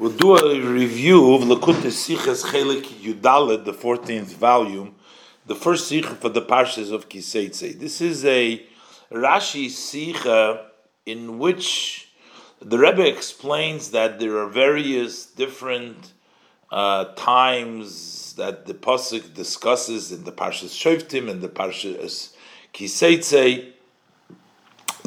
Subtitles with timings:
[0.00, 4.94] We'll do a review of Likkutei Sichos Chelik Yudalet, the 14th volume,
[5.44, 7.78] the first Sikha for the Parshas of Kiseitse.
[7.78, 8.64] This is a
[9.12, 10.70] Rashi Sikha
[11.04, 12.08] in which
[12.62, 16.14] the Rebbe explains that there are various different
[16.70, 22.32] uh, times that the Pasuk discusses in the Parshas Shoftim and the Parshas
[22.72, 23.70] Kiseitse,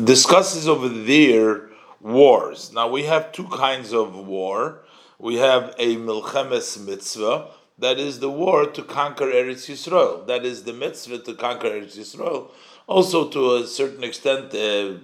[0.03, 1.71] discusses over there
[2.03, 2.71] wars.
[2.73, 4.82] Now we have two kinds of war.
[5.23, 7.47] We have a milchemes mitzvah,
[7.79, 10.27] that is the war to conquer Eretz Yisrael.
[10.27, 12.49] That is the mitzvah to conquer Eretz Yisrael.
[12.87, 14.99] Also, to a certain extent, uh,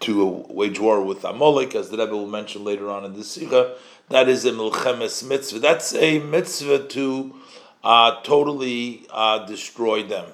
[0.00, 3.76] to wage war with Amalek, as the Rebbe will mention later on in the Sikha.
[4.08, 5.60] That is a milchemes mitzvah.
[5.60, 7.32] That's a mitzvah to
[7.84, 10.26] uh, totally uh, destroy them.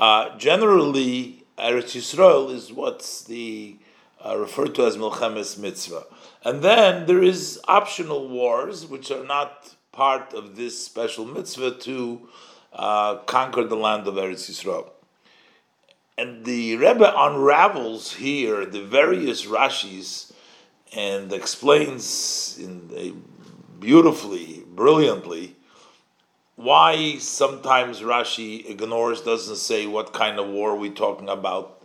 [0.00, 3.76] Uh, generally, Eretz Yisrael is what's the
[4.24, 6.04] uh, referred to as Milchemes Mitzvah.
[6.46, 12.28] And then there is optional wars, which are not part of this special mitzvah to
[12.72, 14.90] uh, conquer the land of Eretz Yisrael.
[16.16, 20.32] And the Rebbe unravels here the various Rashis
[20.96, 23.24] and explains in
[23.80, 25.56] beautifully, brilliantly,
[26.54, 31.76] why sometimes Rashi ignores, doesn't say what kind of war we're talking about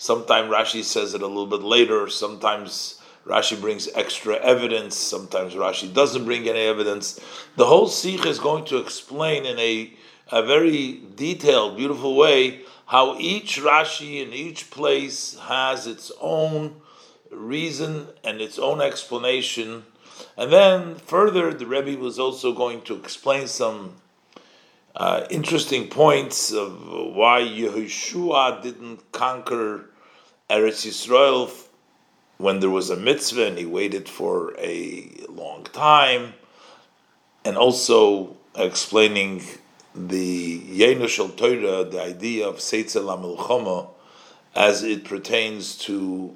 [0.00, 2.08] Sometimes Rashi says it a little bit later.
[2.08, 4.96] Sometimes Rashi brings extra evidence.
[4.96, 7.20] Sometimes Rashi doesn't bring any evidence.
[7.56, 9.92] The whole Sikh is going to explain in a,
[10.32, 16.80] a very detailed, beautiful way how each Rashi in each place has its own
[17.30, 19.84] reason and its own explanation.
[20.36, 23.96] And then further, the Rebbe was also going to explain some
[24.96, 29.90] uh, interesting points of why Yehoshua didn't conquer
[30.48, 31.48] Eretz Yisrael
[32.40, 36.32] when there was a mitzvah and he waited for a long time,
[37.44, 39.42] and also explaining
[39.94, 43.88] the Yenushal Torah, the idea of Seitzel HaMilchoma,
[44.54, 46.34] as it pertains to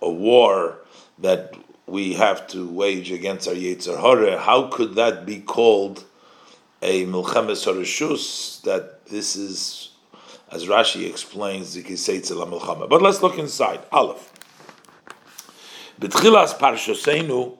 [0.00, 0.78] a war
[1.18, 1.54] that
[1.86, 4.38] we have to wage against our Yetzer Hara.
[4.38, 6.04] How could that be called
[6.80, 8.62] a Milchemes Harashus?
[8.62, 9.90] That this is
[10.50, 12.88] as Rashi explains the Kiseitzel HaMelchama.
[12.88, 13.80] But let's look inside.
[13.92, 14.31] Aleph.
[16.02, 17.56] B'tchilas Parshosenu,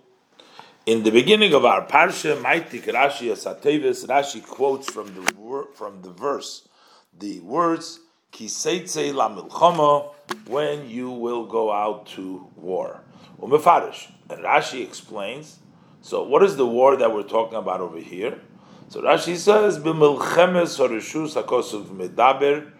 [0.84, 6.10] in the beginning of our Parsha, Maitik Rashi Asatevis, Rashi quotes from the from the
[6.10, 6.69] verse
[7.16, 8.00] the words
[8.32, 10.12] Kiseitze LaMilchama,
[10.48, 13.04] when you will go out to war.
[13.41, 14.10] Umefarish.
[14.28, 15.60] And Rashi explains,
[16.00, 18.41] so what is the war that we're talking about over here?
[18.88, 22.72] So Rashi says, B'milchemes Horishus HaKosuv Medaber,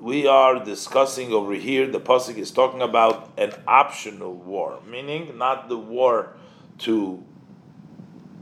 [0.00, 5.68] we are discussing over here, the Pasuk is talking about an optional war, meaning not
[5.68, 6.34] the war
[6.78, 7.24] to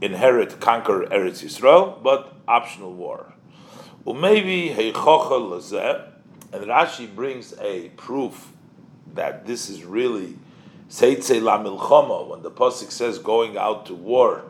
[0.01, 3.33] inherit, conquer Eretz Yisrael, but optional war.
[4.05, 6.11] Umaybe heichocha
[6.53, 8.53] and Rashi brings a proof
[9.13, 10.37] that this is really
[10.89, 14.43] seitze la milchama, when the Pasuk says going out to war.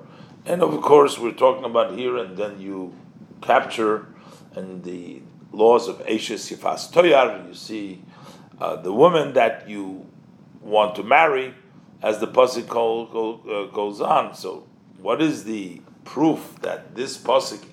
[0.46, 2.94] And of course, we're talking about here, and then you
[3.42, 4.08] capture,
[4.56, 5.22] and the
[5.52, 8.02] laws of Ashes Yifas Toyar, you see
[8.60, 10.06] uh, the woman that you
[10.62, 11.54] want to marry,
[12.02, 14.36] as the pasuk go, go, uh, goes on.
[14.36, 14.68] So,
[15.00, 17.64] what is the proof that this pasuk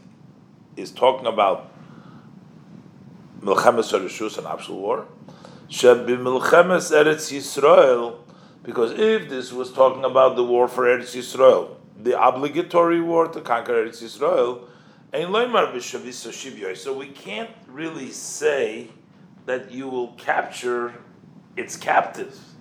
[0.77, 1.71] is talking about
[3.41, 5.06] Milchemes Rishus, an actual war?
[5.69, 8.17] Shebi Milchemes Eretz Yisrael,
[8.62, 13.41] because if this was talking about the war for Eretz Yisrael, the obligatory war to
[13.41, 14.65] conquer Eretz Yisrael,
[15.15, 18.89] so we can't really say
[19.47, 20.95] that you will capture
[21.57, 22.55] its captives.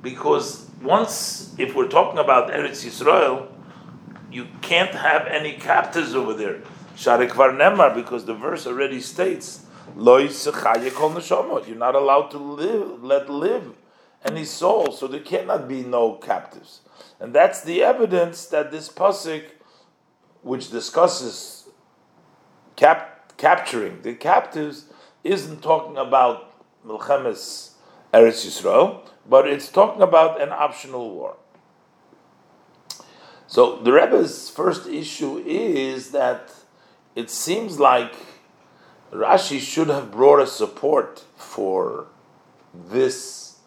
[0.00, 3.48] Because once, if we're talking about Eretz Yisrael,
[4.32, 6.62] you can't have any captives over there.
[6.96, 10.30] Sharekvar Nemar, because the verse already states, You're
[11.76, 13.74] not allowed to live, let live
[14.24, 16.80] any soul, so there cannot be no captives.
[17.20, 19.44] And that's the evidence that this pasuk,
[20.42, 21.57] which discusses
[22.78, 24.84] cap- capturing the captives
[25.24, 26.36] isn't talking about
[26.86, 27.72] Milchemes
[28.14, 31.36] Eretz Yisrael, but it's talking about an optional war.
[33.48, 36.52] So the Rebbe's first issue is that
[37.16, 38.14] it seems like
[39.12, 42.06] Rashi should have brought a support for
[42.72, 43.58] this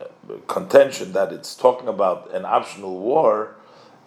[0.00, 0.06] uh,
[0.48, 3.56] contention that it's talking about an optional war,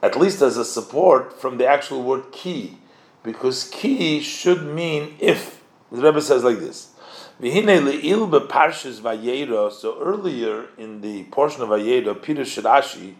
[0.03, 2.77] at least as a support from the actual word key
[3.27, 5.61] because ki should mean if.
[5.91, 6.91] The Rebbe says like this.
[7.39, 7.45] So
[10.01, 13.15] earlier in the portion of Vayera, Peter Shirashi,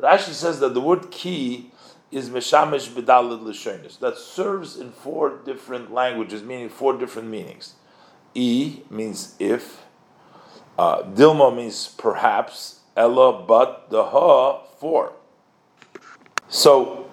[0.00, 1.72] Rashi says that the word ki
[2.12, 3.98] is Meshamish B'dalid L'shonis.
[3.98, 7.74] That serves in four different languages, meaning four different meanings.
[8.34, 9.82] E means if,
[10.78, 15.14] uh, Dilma means perhaps, Ella, but, the Ha, for.
[16.48, 17.10] So,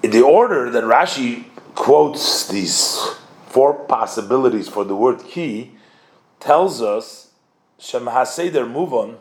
[0.00, 1.44] the order that Rashi
[1.74, 2.98] quotes these
[3.46, 5.72] four possibilities for the word ki,
[6.40, 7.30] tells us
[7.78, 9.18] Shem HaSeder move on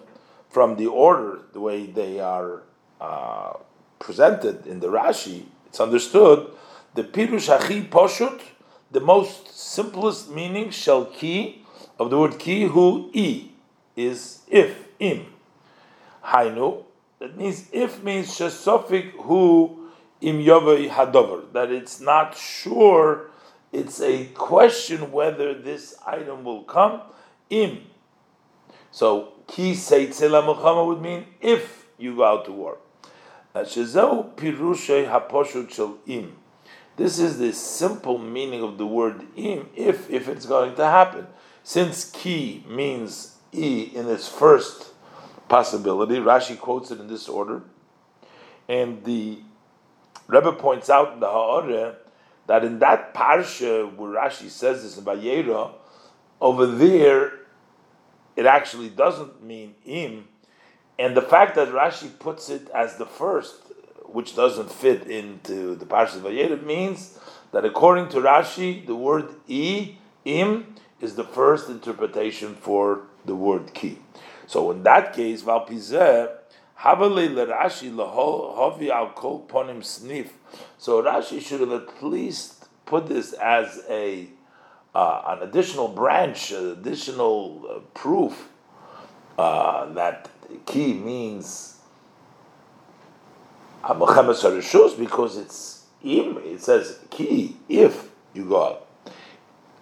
[0.50, 2.64] from the order, the way they are
[3.00, 3.54] uh,
[4.00, 6.52] presented in the Rashi, it's understood
[6.94, 8.42] the Pirush Hachi Poshut,
[8.92, 11.66] the most simplest meaning, shall ki,
[11.98, 13.50] of the word ki, who i,
[13.96, 15.26] is if, im.
[16.26, 16.84] Hainu,
[17.20, 19.81] that means if means shesofik who
[20.22, 23.32] im yovei hadover, that it's not sure,
[23.72, 27.02] it's a question whether this item will come,
[27.50, 27.82] im.
[28.92, 32.78] So ki seitzela muchama would mean if you go out to war.
[33.56, 36.38] Haposhut shel im.
[36.98, 41.28] This is the simple meaning of the word im, if if it's going to happen.
[41.64, 44.94] Since ki means i in its first
[45.48, 47.64] possibility, Rashi quotes it in this order,
[48.68, 49.40] and the
[50.32, 51.96] Rebbe points out in the Ha'oreh
[52.48, 55.72] that in that parsha where Rashi says this in Vayera,
[56.40, 57.34] over there
[58.38, 60.30] it actually doesn't mean im,
[60.98, 63.56] and the fact that Rashi puts it as the first,
[64.06, 67.20] which doesn't fit into the Parshat Vayera, means
[67.52, 73.74] that according to Rashi, the word i, im, is the first interpretation for the word
[73.74, 73.98] ki.
[74.48, 76.38] So in that case, Valpizeh,
[76.84, 80.30] Rashi lahovi al kol ponim snif.
[80.78, 84.28] So Rashi should have at least put this as a
[84.94, 88.50] uh, an additional branch, additional uh, proof
[89.38, 90.30] uh, that
[90.66, 91.78] ki means
[94.98, 96.38] because it's im.
[96.44, 98.88] It says ki if you go out,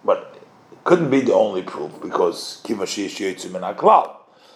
[0.04, 0.38] but
[0.70, 2.60] it couldn't be the only proof because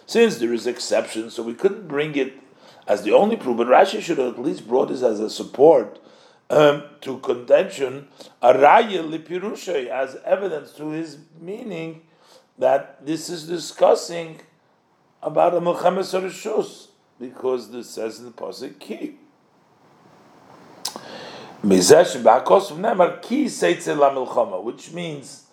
[0.06, 2.34] since there is exception, so we couldn't bring it
[2.86, 3.56] as the only proof.
[3.56, 5.98] But Rashi should have at least brought this as a support
[6.50, 8.08] um, to contention,
[8.42, 12.02] araya lipirushay, as evidence to his meaning
[12.58, 14.40] that this is discussing
[15.22, 19.16] about a Milchemes Harashus, because this says in the Pasuk ki.
[24.62, 25.43] Which means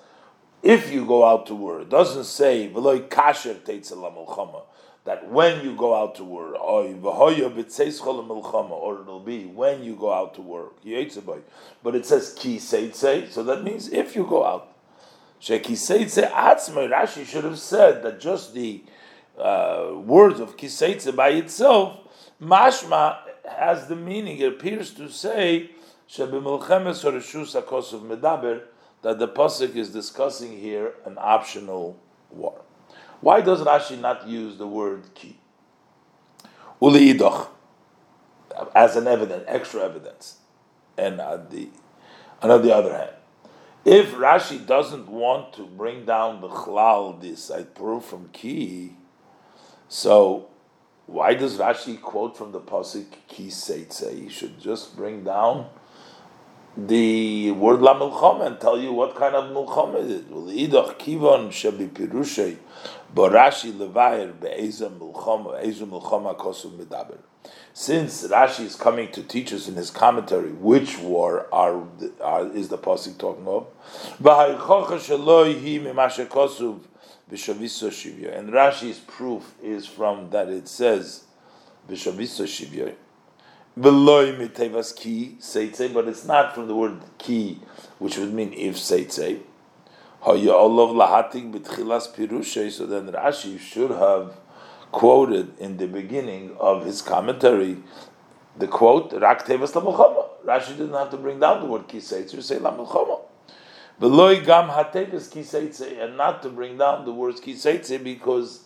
[0.64, 3.58] if you go out to war, it doesn't say kasher
[5.04, 7.50] that when you go out to war, or it'll
[9.20, 10.76] be when you go out to work.
[11.84, 14.68] But it says ki so that means if you go out.
[15.42, 18.84] Rashi should have said that just the
[19.40, 21.98] uh, words of kiseitze by itself,
[22.40, 23.18] mashma
[23.50, 24.38] has the meaning.
[24.38, 25.72] It appears to say
[26.08, 28.66] shebimilchemes horeshus akosov medaber
[29.02, 32.00] that the pasuk is discussing here an optional
[32.30, 32.62] war.
[33.20, 35.38] Why does Rashi not use the word ki?
[36.82, 37.48] Uli idoch
[38.76, 40.38] as an evidence, extra evidence,
[40.98, 41.70] and on the,
[42.42, 43.12] on the other hand,
[43.86, 48.96] if Rashi doesn't want to bring down the chlal, this I prove from ki,
[49.88, 50.48] so
[51.06, 54.18] why does Rashi quote from the pasuk ki seitze?
[54.18, 55.70] He should just bring down
[56.78, 60.24] the word la milchama and tell you what kind of milchama it is.
[60.30, 62.58] Well, idach kivon shebi pirushei
[63.14, 67.18] borashi levayir be'eza milchama ezu milchama kosu medaber.
[67.74, 71.88] Since Rashi is coming to teach us in his commentary which war are,
[72.22, 73.68] are is the pasuk talking of,
[74.22, 75.00] v'haychocha
[77.32, 78.38] Shivya.
[78.38, 81.24] And Rashi's proof is from that it says
[81.90, 82.94] Vishaviso Shivya.
[83.80, 87.60] Beloy mitevas ki seitze, but it's not from the word ki,
[88.00, 89.40] which would mean if seitze.
[90.22, 92.72] Haya olav lahatik b'tchilas pirushay.
[92.72, 94.36] So then Rashi should have
[94.92, 97.78] quoted in the beginning of his commentary
[98.58, 99.72] the quote Rak tevas
[100.46, 102.42] Rashi didn't have to bring down the word ki seitze.
[102.44, 102.72] Say la
[104.02, 108.66] Veloy gam hatevis kiseitze, and not to bring down the words ki kiseitze because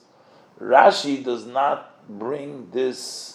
[0.61, 3.34] Rashi does not bring this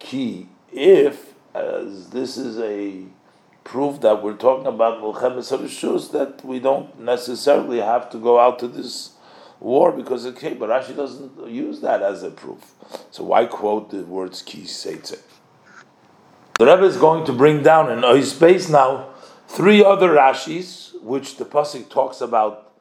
[0.00, 3.04] key if, as this is a
[3.62, 8.58] proof that we're talking about Mulchemes Harishus, that we don't necessarily have to go out
[8.58, 9.12] to this
[9.60, 12.74] war because it came, but Rashi doesn't use that as a proof.
[13.10, 15.20] So why quote the words ki seitze?
[16.58, 19.10] The Rebbe is going to bring down in his space now
[19.48, 22.72] three other Rashis, which the pasuk talks about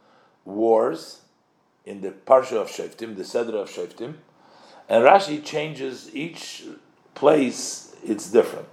[0.46, 1.22] wars
[1.86, 4.16] in the parsha of Shoftim, the Seder of Shoftim,
[4.88, 6.66] and Rashi changes each
[7.16, 8.68] place; it's different.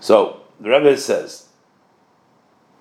[0.00, 1.48] So the Rebbe says,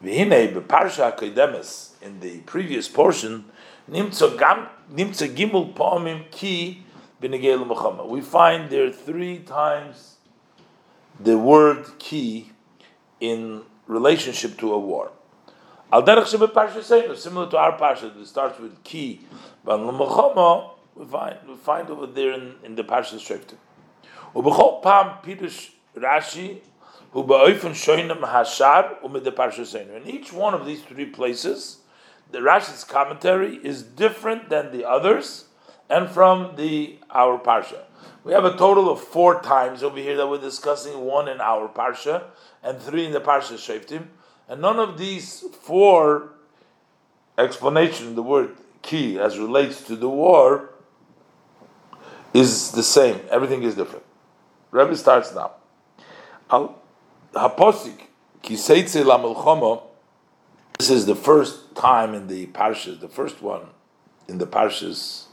[0.03, 3.45] "V'hinei beparsha kodemes in the previous portion
[3.89, 6.83] nimtza gimul pa'amim ki
[7.21, 10.17] b'negel milchama." We find there three times
[11.19, 12.51] the word ki
[13.19, 15.11] in relationship to a war.
[15.91, 19.21] Al derech shebe parsha similar to our parsha, it starts with ki,
[19.63, 23.57] but l'machama we find we find over there in, in the parsha Shoftim.
[24.35, 26.59] Pirush Rashi
[27.15, 31.77] who ba'ofen shoynem hashar umid the parsha In each one of these three places,
[32.29, 35.45] the Rashi's commentary is different than the others
[35.89, 37.83] and from the our parsha.
[38.25, 41.69] We have a total of four times over here that we're discussing, one in our
[41.69, 42.23] parsha
[42.61, 44.07] and three in the parsha Shoftim.
[44.49, 46.31] And none of these four
[47.37, 50.71] explanation, the word key as relates to the war,
[52.33, 53.21] is the same.
[53.31, 54.03] Everything is different.
[54.75, 55.51] Rebbe starts now.
[56.51, 56.75] Al
[57.33, 58.07] haposik
[58.43, 59.81] kiseitze.
[60.77, 63.67] This is the first time in the parshas, the first one
[64.27, 65.27] in the parshas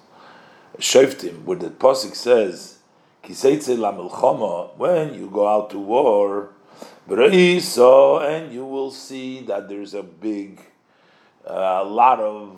[0.79, 2.79] Shoftim, where the posik says
[3.25, 4.77] kiseitze lamelchomo.
[4.77, 6.51] When you go out to war,
[7.61, 10.61] so and you will see that there's a big,
[11.45, 12.57] a uh, lot of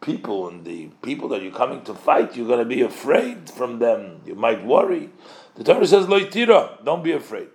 [0.00, 3.78] people, and the people that you're coming to fight, you're going to be afraid from
[3.78, 4.22] them.
[4.24, 5.10] You might worry.
[5.56, 7.48] The Torah says, Loitira, don't be afraid.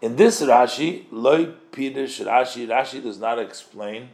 [0.00, 4.08] In this Rashi, Loi Pidish Rashi, Rashi does not explain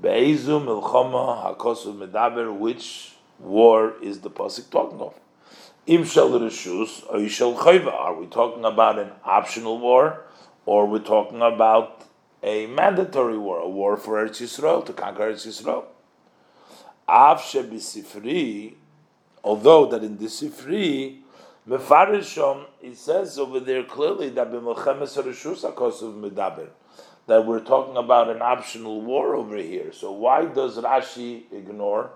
[0.00, 5.14] Be'ezu Milchama Hakosu Medaber, which war is the Pasuk talking of.
[5.86, 7.90] Im shel reshus or shel chayva.
[7.92, 10.24] Are we talking about an optional war,
[10.66, 12.04] or we're talking about
[12.42, 15.84] a mandatory war, a war for Eretz Yisrael to conquer Eretz Yisrael?
[17.08, 18.74] Av shebisifri,
[19.42, 21.20] although that in the Sifri,
[21.68, 26.68] mefarishom, it says over there clearly that b'melchemes reshus akosuv medaber
[27.28, 29.92] that we're talking about an optional war over here.
[29.92, 32.10] So why does Rashi ignore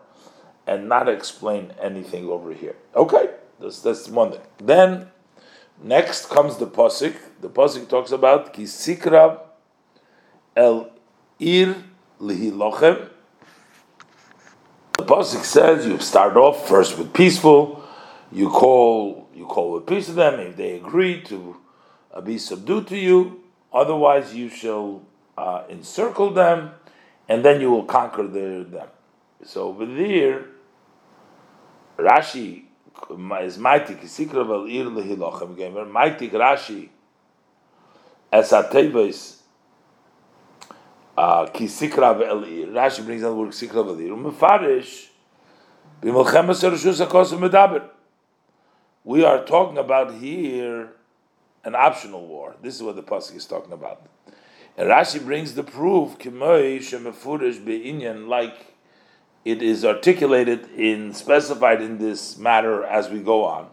[0.66, 2.76] and not explain anything over here?
[2.96, 3.28] Okay.
[3.60, 4.40] That's, that's one thing.
[4.58, 5.08] Then,
[5.82, 7.14] next comes the posik.
[7.42, 9.40] The posik talks about kisikra
[10.56, 10.90] el
[11.38, 11.76] ir
[12.18, 13.10] lihilochem.
[14.96, 17.84] The posik says you start off first with peaceful.
[18.32, 21.56] You call you call a peace to them if they agree to
[22.12, 23.42] uh, be subdued to you.
[23.72, 25.02] Otherwise, you shall
[25.38, 26.72] uh, encircle them,
[27.28, 28.88] and then you will conquer the, them.
[29.44, 30.46] So over there,
[31.98, 32.64] Rashi
[33.42, 36.88] is mighty kisikra vel ir lehilochem gamer mighty Rashi
[38.30, 39.40] as a tevis
[41.16, 45.08] uh, kisikra vel ir Rashi brings out the word kisikra vel ir umefarish
[46.02, 47.88] b'milchemes erushus hakos medaber
[49.04, 50.90] we are talking about here
[51.64, 54.06] an optional war this is what the pasuk is talking about
[54.76, 56.16] and Rashi brings the proof
[58.28, 58.66] like
[59.44, 63.68] it is articulated in specified in this matter as we go on.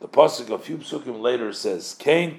[0.00, 2.38] The pasuk a few psukim later says, "Kain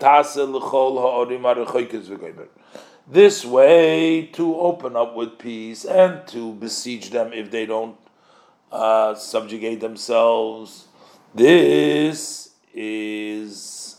[3.08, 7.98] This way to open up with peace and to besiege them if they don't
[8.72, 10.88] uh, subjugate themselves.
[11.34, 13.98] This is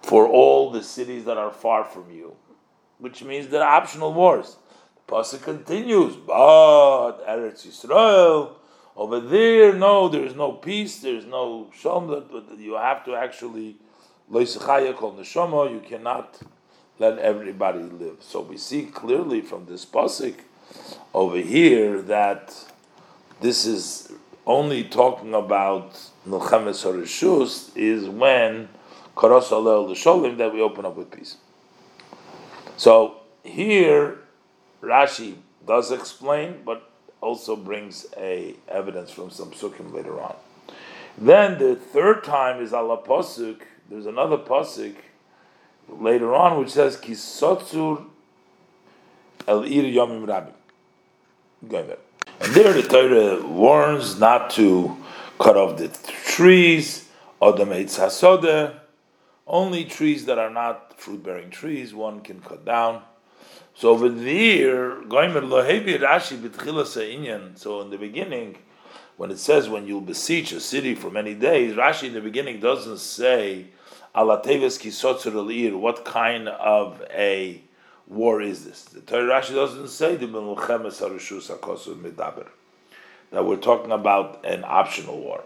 [0.00, 2.36] for all the cities that are far from you,
[2.98, 4.56] which means they're optional wars.
[4.94, 8.56] The Pasuk continues, but Eretz Yisrael
[8.94, 12.08] over there, no, there is no peace, there is no shalom.
[12.30, 13.76] But you have to actually
[14.30, 15.70] loisachaya kol neshama.
[15.70, 16.40] You cannot
[16.98, 18.18] let everybody live.
[18.20, 20.34] So we see clearly from this pasuk
[21.14, 22.54] over here that
[23.40, 24.12] this is
[24.46, 28.68] only talking about Milchemes Harishus is when
[29.16, 31.36] Karos Alel L'Sholim that we open up with peace.
[32.76, 34.18] So here
[34.82, 35.36] Rashi
[35.66, 40.34] does explain, but also brings a evidence from some psukim later on.
[41.16, 43.60] Then the third time is Allah pasuk.
[43.88, 44.94] There's another pasuk
[45.88, 48.04] later on which says kisotzur
[49.46, 50.52] el ir yomim rabim.
[51.68, 51.98] Going there.
[52.40, 54.96] And there the Torah warns not to
[55.42, 55.88] cut off the
[56.24, 57.08] trees,
[57.40, 58.76] odam eitz
[59.44, 63.02] only trees that are not fruit-bearing trees one can cut down.
[63.74, 65.20] So over there, So
[67.80, 68.58] in the beginning,
[69.16, 72.60] when it says when you'll beseech a city for many days, Rashi in the beginning
[72.60, 73.66] doesn't say
[74.14, 74.44] What
[76.04, 77.60] kind of a
[78.06, 78.84] war is this?
[78.84, 80.92] The Torah Rashi doesn't say the medaber
[83.32, 85.42] that we're talking about an optional war.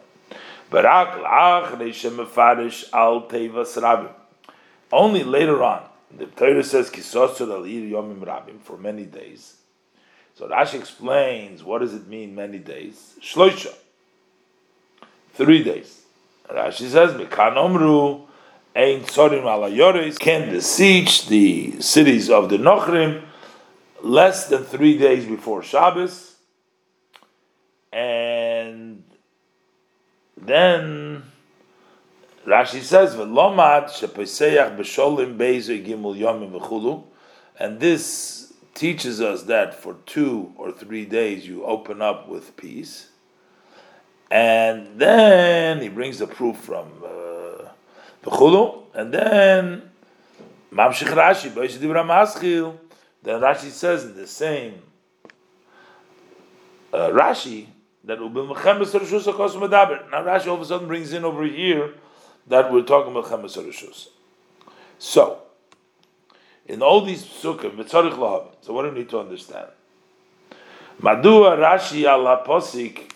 [4.92, 5.82] Only later on,
[6.16, 9.56] the Torah says al yomim rabim for many days.
[10.36, 13.14] So Rashi explains what does it mean many days?
[13.22, 13.74] Shloisha,
[15.34, 16.02] three days.
[16.50, 18.26] Rashi says mekanomru
[18.74, 19.70] ein tzorim ala
[20.18, 23.22] can besiege the cities of the Nochrim
[24.02, 26.35] less than three days before Shabbos,
[27.96, 29.02] and
[30.36, 31.22] then
[32.46, 37.04] Rashi says, "V'lomad shepeseach b'sholim beizu gimul yomim v'chulu,"
[37.58, 43.08] and this teaches us that for two or three days you open up with peace,
[44.30, 47.64] and then he brings the proof from uh,
[48.22, 49.90] v'chulu, and then
[50.70, 52.76] mamshich Rashi b'eizu dibra maschil.
[53.22, 54.82] Then Rashi says in the same
[56.92, 57.68] uh, Rashi
[58.06, 58.26] that Now
[60.22, 61.94] Rashi all of a sudden brings in over here
[62.46, 64.08] that we're talking about Chemes Rishus.
[64.98, 65.38] So,
[66.66, 69.68] in all these psukim, so what do we need to understand?
[71.02, 73.10] Madua Rashi ala posik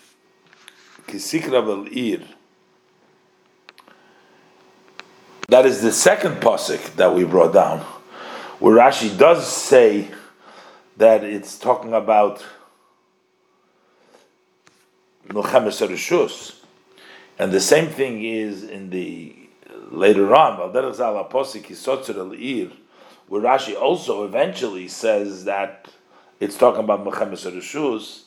[1.07, 2.21] kisikra ir.
[5.47, 7.79] That is the second posik that we brought down,
[8.59, 10.09] where Rashi does say
[10.97, 12.45] that it's talking about
[15.31, 16.55] Milchemes Rishus.
[17.39, 19.35] And the same thing is in the
[19.89, 20.57] later on,
[23.27, 25.87] where Rashi also eventually says that
[26.39, 28.23] it's talking about Milchemes Rishus.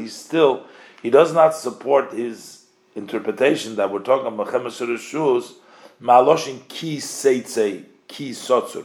[0.00, 0.64] He's still,
[1.02, 2.64] he does not support his
[2.94, 5.54] interpretation that we're talking about Milchemes Rishus,
[6.02, 8.84] Maloshin ki seitze ki sotzur.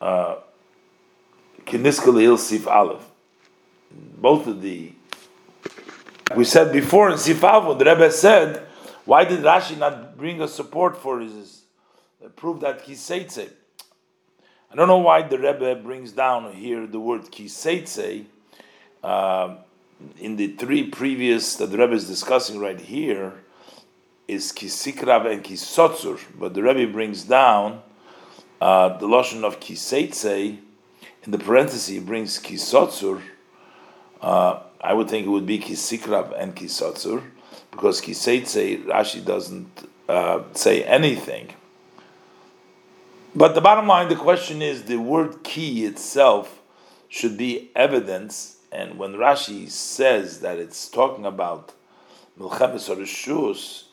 [0.00, 0.36] Uh,
[1.66, 3.12] Uh, Kiniskal Sif Aleph
[4.22, 4.92] both of the.
[6.36, 8.66] We said before in Sif Sifavon, the Rebbe said,
[9.04, 11.62] why did Rashi not bring a support for his
[12.24, 13.50] uh, prove that kiseitze?
[14.70, 18.24] I don't know why the Rebbe brings down here the word kiseitze.
[19.02, 19.56] Uh,
[20.18, 23.34] in the three previous that the Rebbe is discussing right here
[24.26, 27.82] is kisikrav and kisotzur, but the Rebbe brings down
[28.60, 30.58] uh, the lotion of kiseitze.
[31.24, 33.22] In the parenthesis, he brings kisotzur
[34.22, 37.22] uh, I would think it would be kisikrav and kisotzur,
[37.70, 41.50] because kiseitze Rashi doesn't uh, say anything.
[43.34, 46.60] But the bottom line, the question is the word ki itself
[47.08, 51.72] should be evidence, and when Rashi says that it's talking about
[52.38, 53.02] milchemes or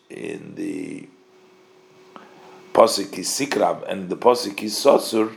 [0.09, 1.07] in the
[2.73, 5.35] posik kisikrav and the posik kisotzur,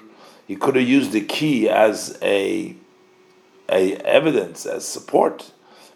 [0.52, 2.76] he could have used the key as a
[3.70, 5.50] a evidence as support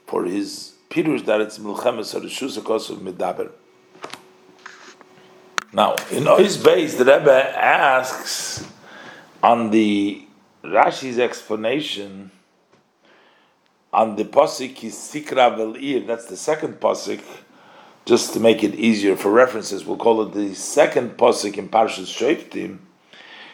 [0.06, 3.52] for his pirush that it's milchemes or rishus of.
[5.74, 8.66] Now, in his base, the Rebbe asks
[9.42, 10.24] on the
[10.64, 12.30] Rashi's explanation
[13.92, 16.06] on the posik is sikra velir.
[16.06, 17.20] That's the second posik.
[18.06, 22.06] Just to make it easier for references, we'll call it the second posik in Parshas
[22.06, 22.85] Shoftim,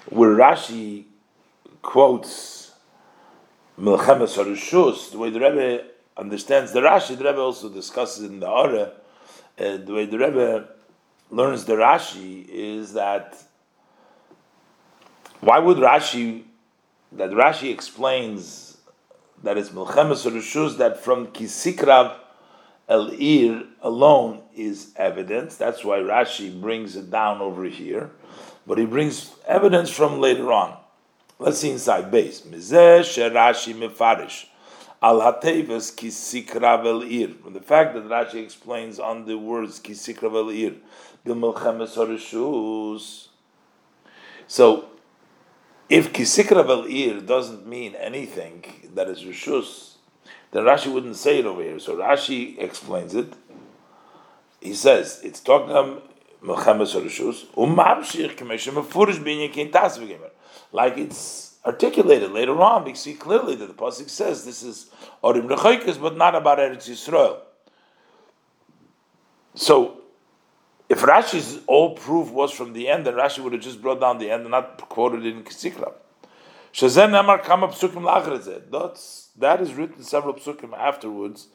[0.09, 1.05] where Rashi
[1.81, 2.73] quotes
[3.79, 5.85] Milchemes Harushus, the way the Rebbe
[6.17, 8.93] understands the Rashi, the Rebbe also discusses in the Ara,
[9.59, 10.69] uh, the way the Rebbe
[11.31, 13.37] learns the Rashi is that
[15.41, 16.45] why would Rashi,
[17.13, 18.77] that Rashi explains
[19.43, 22.17] that it's Milchemes Harushus, that from Kisikrav
[22.89, 25.57] El Ir alone is evidence.
[25.57, 28.11] That's why Rashi brings it down over here.
[28.67, 30.77] But he brings evidence from later on.
[31.39, 32.43] Let's see inside base.
[32.43, 34.47] Mizeh sherashi mefarish
[35.03, 37.35] al hatevas kisikravel ir.
[37.43, 40.75] From the fact that Rashi explains on the words kisikravel ir,
[41.27, 43.29] b'melchemes harishus.
[44.47, 44.91] So,
[45.89, 49.95] if kisikravel ir doesn't mean anything that is rishus,
[50.53, 51.81] then Rashi wouldn't say it over here.
[51.81, 53.33] So Rashi explains it.
[54.61, 56.01] He says it's talking
[56.43, 60.31] about melchemes harishus umamshich k'meshem mefurish b'inyakin tas v'gemer
[60.73, 62.85] like it's articulated later on.
[62.85, 64.91] We see clearly that the pasuk says this is
[65.23, 67.39] Orim Rechoikas, but not about Eretz Yisrael.
[69.55, 69.99] So,
[70.89, 74.19] if Rashi's all proof was from the end, then Rashi would have just brought down
[74.19, 75.93] the end and not quoted it in Kisikra.
[76.73, 81.49] Shazen Amar Kama Psukim That's that is written several psukim afterwards.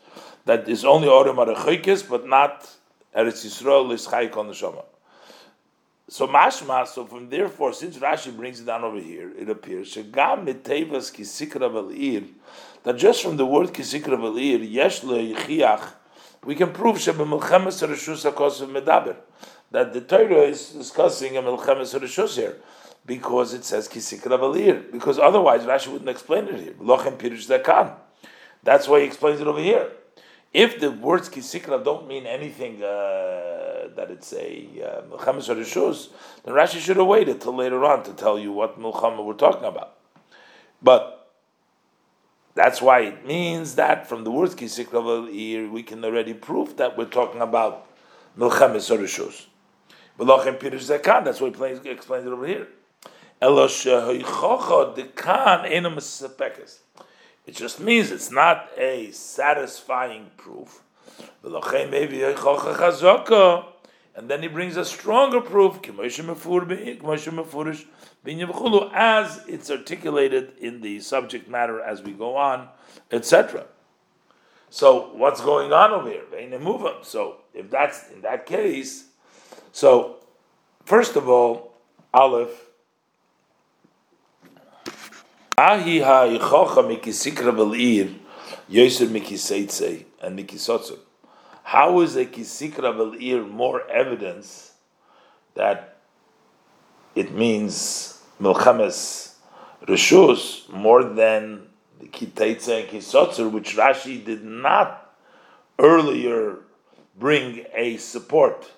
[0.45, 2.69] That is only Orim Rechoikas, but not
[3.15, 4.81] Eretz Yisrael is Chayik on the Shema.
[6.09, 10.45] So mashma, so from therefore, since Rashi brings it down over here, it appears shagam
[10.45, 12.27] mitevas kisikra v'lir
[12.83, 15.91] that just from the word kisikra v'lir yesh yichiach
[16.45, 19.17] we can prove Shebemilchemes Rishus HaKosav Medaber
[19.71, 22.57] that the Torah is discussing a Milchemes Rishus here
[23.05, 24.91] because it says Kisikra Balir.
[24.91, 26.73] Because otherwise Rashi wouldn't explain it here.
[26.73, 27.93] Lochem Pirush Zakan.
[28.63, 29.91] That's why he explains it over here.
[30.53, 36.09] If the words Kisikra don't mean anything uh, that it's a uh, Milchemes Rishus,
[36.43, 39.65] then Rashi should have waited till later on to tell you what Milchama we're talking
[39.65, 39.95] about.
[40.81, 41.31] But
[42.55, 46.97] that's why it means that from the words Kisikra here we can already prove that
[46.97, 47.87] we're talking about
[48.37, 49.45] Milchemes Orishus.
[50.17, 52.67] Velochem Pirush Zakan, that's what he explains it over here.
[57.47, 60.83] It just means it's not a satisfying proof.
[61.41, 61.53] And
[64.29, 65.79] then he brings a stronger proof,
[68.93, 72.67] as it's articulated in the subject matter as we go on,
[73.11, 73.65] etc.
[74.69, 76.25] So what's going on over here?
[77.03, 79.05] So if that's in that case,
[79.71, 80.17] so
[80.83, 81.77] first of all,
[82.13, 82.66] Aleph.
[85.59, 88.13] Ahi ha'ichocha mikisikra bel'ir,
[88.69, 90.99] yoser mikiseitze, and mikisotzu.
[91.63, 94.73] How is a kisikra bel'ir more evidence
[95.55, 95.97] that
[97.15, 99.33] it means milchemes
[99.87, 101.63] rishus more than
[101.99, 105.11] the kitaitze and kisotzer, which Rashi did not
[105.79, 106.59] earlier
[107.17, 108.71] bring a support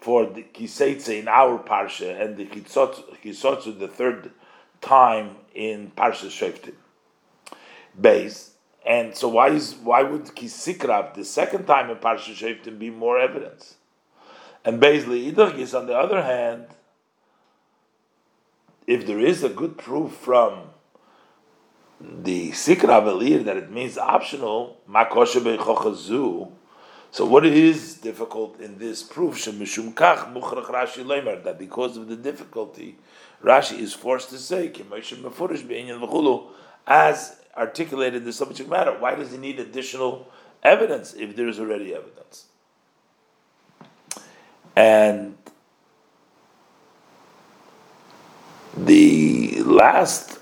[0.00, 4.30] for the kiseitze in our parsha and the kisotzer the third
[4.82, 6.74] time in parsha shoftim
[7.98, 8.50] base.
[8.84, 13.18] And so why is why would kisikrav the second time in parsha shoftim be more
[13.18, 13.76] evidence?
[14.64, 16.66] And basically, idagis on the other hand
[18.86, 20.68] if there is a good proof from
[22.00, 24.80] the Sikra Velir that it means optional,
[27.10, 29.44] so what is difficult in this proof?
[29.44, 32.98] That because of the difficulty,
[33.42, 34.72] Rashi is forced to say,
[36.86, 38.92] as articulated in the subject matter.
[38.98, 40.30] Why does he need additional
[40.62, 42.46] evidence if there is already evidence?
[44.74, 45.36] And
[48.76, 50.38] The last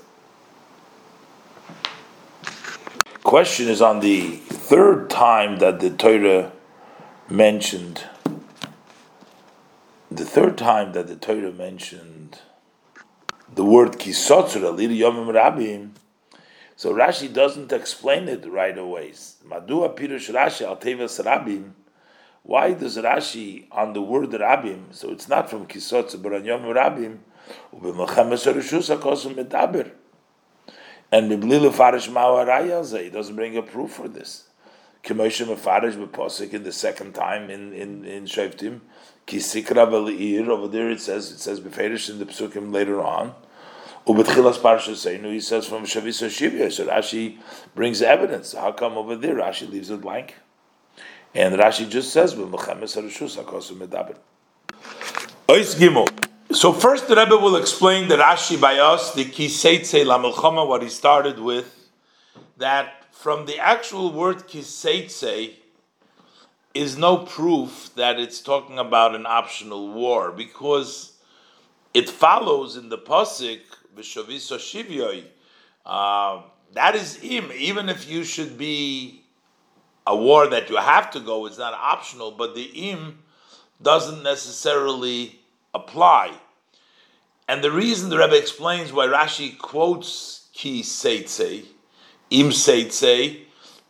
[3.23, 6.53] question is on the third time that the Torah
[7.29, 8.05] mentioned.
[10.09, 12.20] The third time that the Torah mentioned
[13.53, 15.91] the word kisotzra, liri yomim rabim,
[16.75, 19.11] so Rashi doesn't explain it right away.
[19.47, 21.71] Madua pirush Rashi al tevas rabim.
[22.43, 24.93] Why does Rashi on the word rabim?
[24.93, 27.19] So it's not from kisotzra, but on yomim rabim
[27.73, 27.81] and
[31.31, 34.47] Miblil Farish Mawaraya, he doesn't bring a proof for this.
[35.03, 38.81] Kemoshe Mefarish Beposik in the second time in in in Shoftim,
[39.31, 43.33] Kisikra Bel'ir over there it says it says Beferish in the Psukim later on.
[44.05, 46.69] Ubetchilas Parsha Seinu he says from Shavisa Shivya.
[46.69, 47.37] So Rashi
[47.73, 48.51] brings evidence.
[48.51, 50.35] How come over there Rashi leaves it blank?
[51.33, 52.31] And Rashi just says.
[56.51, 60.89] So first, the Rebbe will explain the Rashi by us, the Kiseitze Lamilchama, what he
[60.89, 61.89] started with,
[62.57, 65.53] that from the actual word Kiseitze
[66.73, 71.13] is no proof that it's talking about an optional war, because
[71.93, 73.61] it follows in the Pasik,
[73.95, 75.25] Vishaviso Shivyoy,
[75.85, 76.41] uh,
[76.73, 79.23] that is im, even if you should be
[80.07, 83.19] a war that you have to go, it's not optional, but the im
[83.81, 85.39] doesn't necessarily
[85.73, 86.31] apply.
[87.47, 91.65] And the reason the Rebbe explains why Rashi quotes ki seitze,
[92.29, 93.41] im seitze,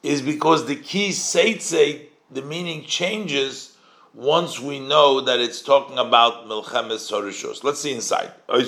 [0.02, 3.78] is because the ki seitze, the meaning changes
[4.14, 7.64] once we know that it's talking about milchemes horishos.
[7.64, 8.32] Let's see inside.
[8.50, 8.62] Oh,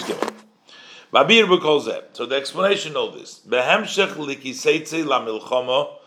[1.14, 2.04] Babir b'kolzeh.
[2.14, 3.42] So the explanation of this.
[3.48, 5.98] Behemshech likiseitze la milchama.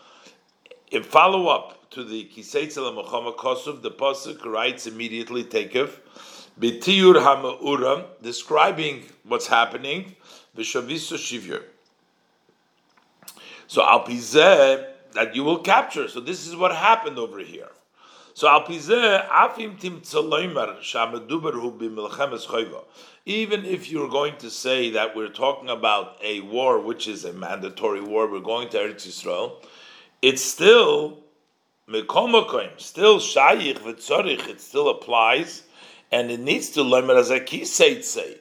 [0.91, 5.91] In follow up to the kiseitze la milchama kosov, the pasuk writes immediately takef.
[6.59, 10.15] B'tiyur ha'ma'ura, describing what's happening,
[10.57, 11.63] v'shaviso shivir.
[13.67, 14.03] So al
[15.17, 16.07] that you will capture.
[16.07, 17.69] So this is what happened over here.
[18.35, 18.47] So.
[23.25, 27.33] Even if you're going to say that we're talking about a war, which is a
[27.33, 29.65] mandatory war, we're going to Eretz Yisrael,
[30.21, 31.17] it's still
[31.89, 35.63] mekomokoim, still shayich v'tzorich, it still applies
[36.11, 38.37] and it needs to learn as a say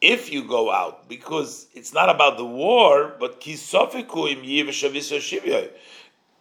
[0.00, 4.42] if you go out, because it's not about the war, but kisofiku im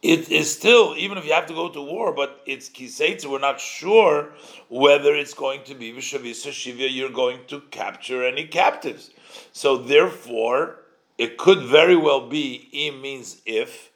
[0.02, 3.40] it is still, even if you have to go to war, but it's kiseitza, we're
[3.40, 4.34] not sure
[4.70, 9.12] whether it's going to be Vishavisa Shivya, you're going to capture any captives.
[9.52, 10.78] So therefore,
[11.18, 13.92] it could very well be, im means if,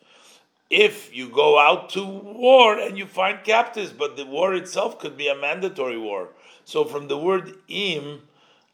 [0.69, 5.15] if you go out to war and you find captives, but the war itself could
[5.15, 6.29] be a mandatory war.
[6.65, 8.23] So from the word im,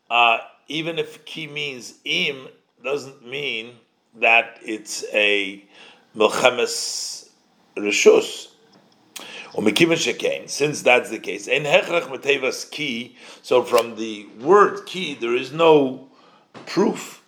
[0.09, 2.47] uh, even if ki means im,
[2.83, 3.75] doesn't mean
[4.15, 5.63] that it's a
[6.15, 7.29] milchemes
[7.77, 8.47] rishus.
[10.47, 13.17] Since that's the case, in hechrach metevas ki.
[13.41, 16.07] So from the word ki, there is no
[16.67, 17.23] proof.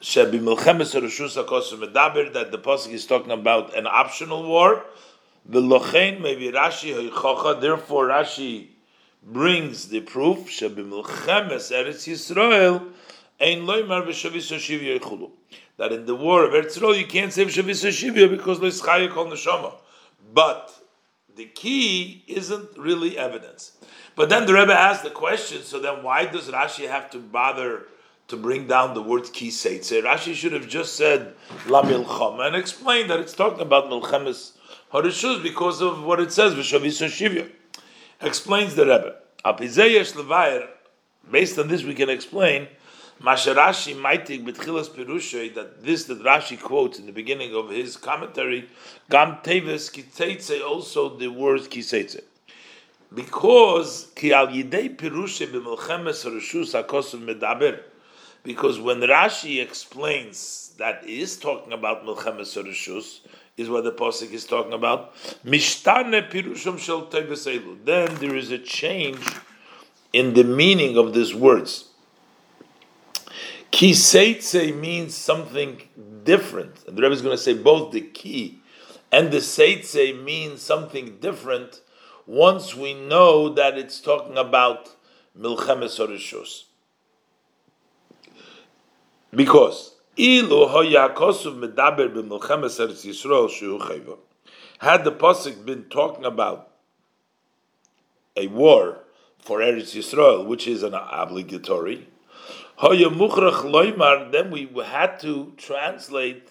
[0.00, 4.84] Shebi milchemes rishus hakosu medaber that the pasuk is talking about an optional war.
[5.50, 7.60] V'lochein maybe Rashi hoichocha.
[7.60, 8.68] Therefore, Rashi
[9.22, 10.48] brings the proof.
[10.48, 12.92] Shebi milchemes eretz Yisrael
[13.38, 13.52] that
[15.92, 19.36] in the war of Eretz you can't say Shavis Shivya because there's Chayik on the
[19.36, 19.74] Shama.
[20.32, 20.72] But
[21.36, 23.72] the key isn't really evidence.
[24.16, 27.86] But then the Rebbe asked the question, so then why does Rashi have to bother
[28.28, 30.02] to bring down the word ki seitze?
[30.02, 31.34] Rashi should have just said
[31.66, 34.52] la milchama and explained that it's talking about milchemes
[34.92, 37.50] harishus because of what it says v'shavis shivya.
[38.20, 39.16] Explains the Rebbe.
[41.30, 42.68] Based on this, we can explain
[43.22, 48.68] Masharashi maitig betchilas perushay that this that Rashi quotes in the beginning of his commentary,
[49.08, 52.22] gam teves kitzeitze also the word kitzeitze.
[53.14, 57.80] Because ki al yidei perushay b'melchemes rishus hakosuv medaber.
[58.42, 63.20] Because when Rashi explains that he is talking about melchemes rishus,
[63.56, 65.14] is what the posik is talking about.
[65.44, 67.06] Mishtane pirusham shel
[67.84, 69.24] Then there is a change
[70.12, 71.88] in the meaning of these words.
[73.74, 75.82] Kiseitse means something
[76.22, 76.84] different.
[76.86, 78.60] And the Rebbe is going to say both the ki
[79.10, 81.80] and the seitse means something different
[82.24, 84.94] once we know that it's talking about
[85.36, 86.66] milchemes orishus.
[89.32, 94.18] Because ilu hoyakosuv medaber b'milchemes eretz Yisrael shu
[94.78, 96.70] Had the pasuk been talking about
[98.36, 99.00] a war
[99.40, 102.06] for Eretz Yisrael, which is an obligatory,
[102.80, 106.48] then we had to translate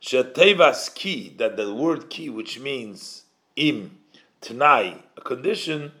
[0.00, 3.24] Shetevas ki, that the word ki, which means
[3.56, 3.98] im,
[4.40, 5.92] tnai, a condition,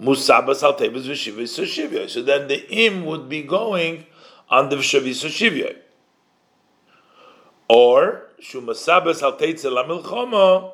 [0.00, 4.06] musabas al tevas v'shivya So then the im would be going
[4.48, 5.76] on the v'shavis shivya.
[7.68, 10.72] Or shumasabas al teitzel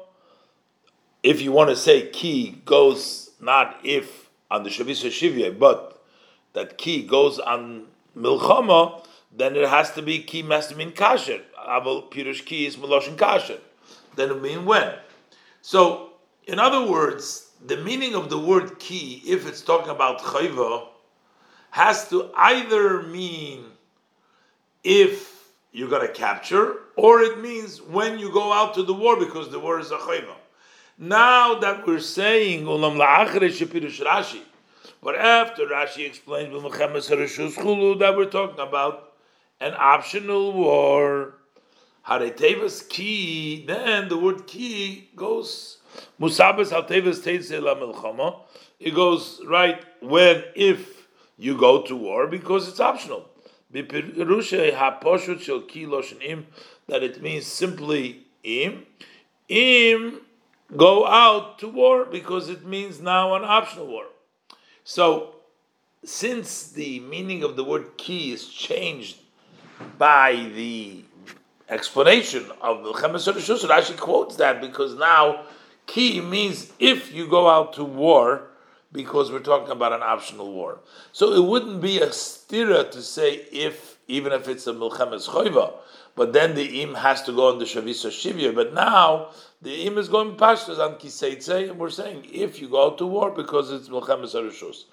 [1.22, 6.02] if you want to say ki goes not if on the shavis shivya, but
[6.52, 9.04] that ki goes on milchama,
[9.36, 11.42] then it has to be ki has to mean kasher.
[11.66, 13.60] Aval pirush ki is meloshin kasher.
[14.16, 14.94] Then it mean when.
[15.62, 16.12] So,
[16.46, 20.86] in other words, the meaning of the word ki, if it's talking about chayva,
[21.70, 23.64] has to either mean
[24.82, 29.18] if you're going to capture, or it means when you go out to the war
[29.18, 30.34] because the war is a chayva.
[30.98, 34.40] Now that we're saying ulam la'achre shepirush Rashi,
[35.02, 39.12] but after Rashi explains that we're talking about
[39.60, 41.34] an optional war,
[42.06, 45.78] Haretevas ki, then the word ki goes
[46.20, 47.22] musabes Musabas Hatevas
[47.78, 48.40] Milchama.
[48.80, 51.06] It goes right when if
[51.36, 53.28] you go to war because it's optional.
[53.70, 53.92] That
[57.02, 58.86] it means simply im.
[59.48, 60.20] Im
[60.76, 64.06] go out to war because it means now an optional war.
[64.88, 65.34] So,
[66.02, 69.18] since the meaning of the word key is changed
[69.98, 71.04] by the
[71.68, 75.44] explanation of the Rishus, Rashi quotes that because now
[75.86, 78.48] key means if you go out to war,
[78.90, 80.80] because we're talking about an optional war.
[81.12, 85.74] So it wouldn't be a stira to say if, even if it's a milchemes choiva,
[86.18, 88.52] but then the im has to go on the shavisa shivya.
[88.52, 89.30] But now
[89.62, 93.30] the im is going pashtas on kiseitze, and we're saying if you go to war
[93.30, 94.86] because it's milchemes arishus.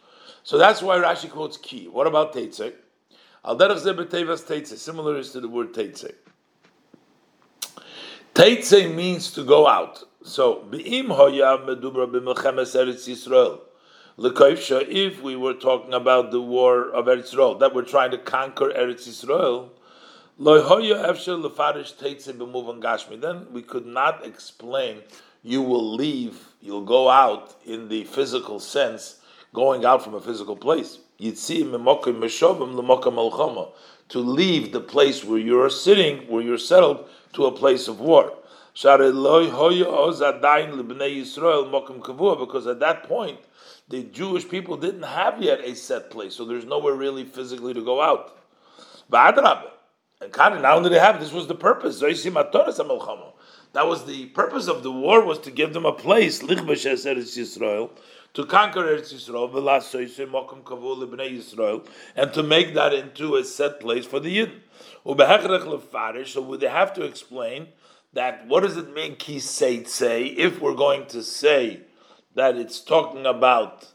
[0.43, 1.87] So that's why Rashi quotes ki.
[1.87, 2.73] What about teitze?
[3.43, 4.77] Al derech zebetevas teitze.
[4.77, 6.13] Similar is to the word teitze.
[8.35, 10.03] Teitze means to go out.
[10.21, 13.61] So beim hoya medubra b'milchemes eretz Yisrael.
[14.17, 18.69] If we were talking about the war of Eretz Yisrael, that we're trying to conquer
[18.69, 19.71] Eretz Yisrael,
[23.21, 25.01] then we could not explain
[25.41, 29.21] you will leave, you'll go out in the physical sense,
[29.53, 30.99] going out from a physical place.
[34.09, 38.33] To leave the place where you're sitting, where you're settled, to a place of war.
[38.73, 40.21] Because
[42.67, 43.39] at that point,
[43.87, 47.81] the Jewish people didn't have yet a set place, so there's nowhere really physically to
[47.81, 48.37] go out.
[50.21, 51.99] And kind of only they have this was the purpose.
[51.99, 56.75] That was the purpose of the war was to give them a place, to conquer
[58.81, 59.49] Eretz Yisrael,
[62.15, 64.61] and to make that into a set place for the Yidden.
[66.27, 67.67] So would they have to explain
[68.13, 71.81] that what does it mean if we're going to say
[72.35, 73.91] that it's talking about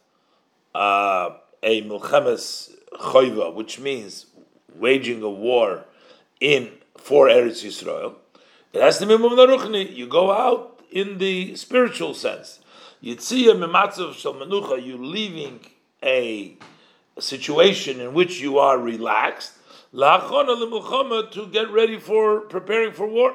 [0.74, 1.30] uh,
[1.62, 4.26] a milchemes choiva, which means
[4.74, 5.86] waging a war
[6.40, 8.16] in for Eretz Yisrael,
[8.72, 9.94] it has to be mumnaruchni.
[9.94, 12.60] You go out in the spiritual sense.
[13.02, 14.82] Yitzia mimatzav shel menucha.
[14.84, 15.60] You leaving
[16.02, 16.56] a
[17.18, 19.52] situation in which you are relaxed.
[19.92, 23.34] La'achona to get ready for preparing for war.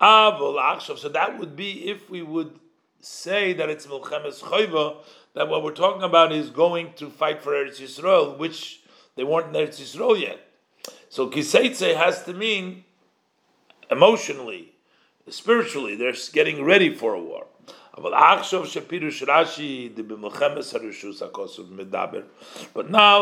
[0.00, 2.58] So that would be if we would
[3.00, 4.96] say that it's Milchemes Chayva,
[5.34, 8.80] that what we're talking about is going to fight for Eretz Yisrael, which
[9.16, 10.38] they weren't in Eretz Yisrael yet.
[11.08, 12.84] So Kiseitze has to mean
[13.90, 14.74] emotionally,
[15.28, 17.48] spiritually, they're getting ready for a war.
[18.02, 18.36] But now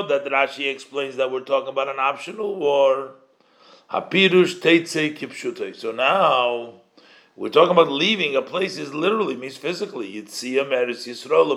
[0.03, 3.15] that Rashi explains that we're talking about an optional war.
[3.91, 4.07] So
[5.93, 6.75] now
[7.35, 10.13] we're talking about leaving a place is literally means physically.
[10.13, 11.57] Yitziyah Eretz Yisrael.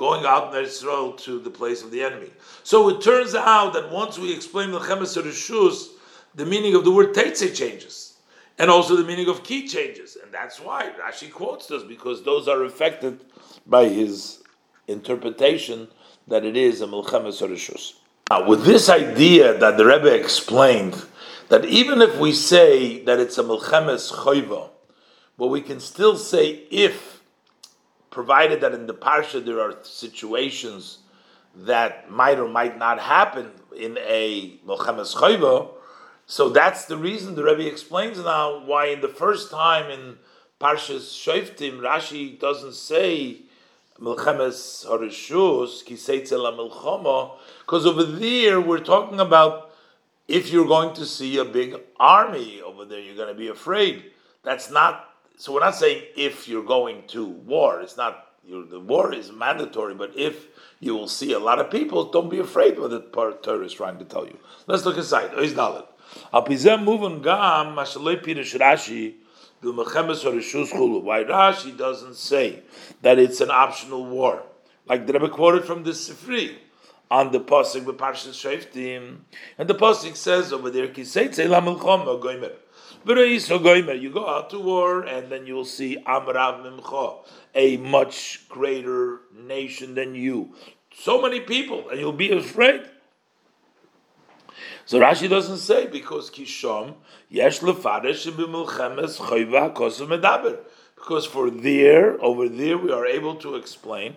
[0.00, 2.30] Going out in Israel to the place of the enemy.
[2.62, 5.88] So it turns out that once we explain the Chemes Rishus,
[6.34, 8.14] the meaning of the word Teitze changes.
[8.58, 10.16] And also the meaning of key changes.
[10.22, 13.24] And that's why Rashi quotes this, because those are affected
[13.66, 14.42] by his
[14.88, 15.86] interpretation
[16.28, 17.92] that it is a Milchemes Rishus.
[18.30, 21.04] Now, with this idea that the Rebbe explained,
[21.50, 24.70] that even if we say that it's a milchemes choiva,
[25.36, 27.19] but we can still say if,
[28.10, 30.98] provided that in the parsha there are situations
[31.54, 35.68] that might or might not happen in a milchemes choiva,
[36.26, 40.16] so that's the reason the Rebbe explains now why in the first time in
[40.60, 43.40] Parshas Shoftim Rashi doesn't say
[44.00, 49.72] Milchemes Harishus, Kiseitze La Milchama, because over there we're talking about
[50.28, 54.12] if you're going to see a big army over there, you're going to be afraid.
[54.44, 55.09] That's not,
[55.40, 59.94] so we're not saying if you're going to war, it's not, the war is mandatory,
[59.94, 60.48] but if
[60.80, 63.98] you will see a lot of people, don't be afraid what the Torah is trying
[64.00, 64.38] to tell you.
[64.66, 65.30] Let's look inside.
[65.30, 65.46] Gam, why
[71.24, 72.62] Rashi doesn't say
[73.00, 74.42] that it's an optional war,
[74.86, 76.56] like the Rebbe quoted from the Sifri
[77.10, 79.20] on the pasuk with Parshas Shoftim,
[79.56, 82.52] and the pasuk says over there, "Kiseitze lamilchom goimer."
[83.06, 89.20] You go out to war, and then you will see Amrav Mimcha, a much greater
[89.34, 90.54] nation than you.
[90.94, 92.82] So many people, and you'll be afraid.
[94.84, 96.94] So Rashi doesn't say because kishom
[97.28, 97.60] yesh.
[100.94, 104.16] Because for there, over there, we are able to explain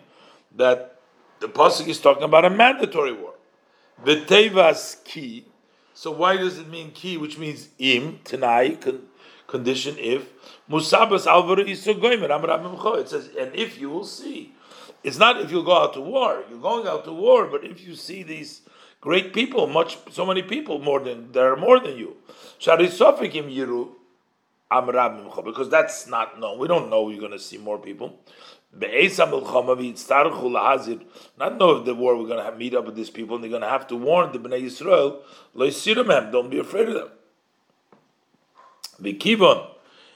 [0.55, 0.99] that
[1.39, 3.35] the pasuk is talking about a mandatory war.
[4.03, 5.45] V'tevas ki.
[5.93, 9.03] So why does it mean ki, which means im tenai con,
[9.47, 10.31] condition if
[10.69, 14.53] musabas alvar isogoimer It says, and if you will see,
[15.03, 16.43] it's not if you go out to war.
[16.49, 18.61] You're going out to war, but if you see these
[19.01, 22.15] great people, much so many people more than there are more than you.
[22.59, 23.89] yiru
[25.43, 26.59] because that's not known.
[26.59, 28.19] We don't know you're going to see more people.
[28.75, 28.97] Not
[31.57, 33.61] know if the war we're going to meet up with these people and they're going
[33.61, 35.21] to have to warn the Bnei Yisrael,
[36.31, 37.09] don't be afraid of them.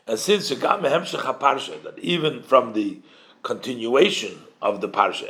[0.08, 3.00] And since that even from the
[3.44, 5.28] continuation of the parsha.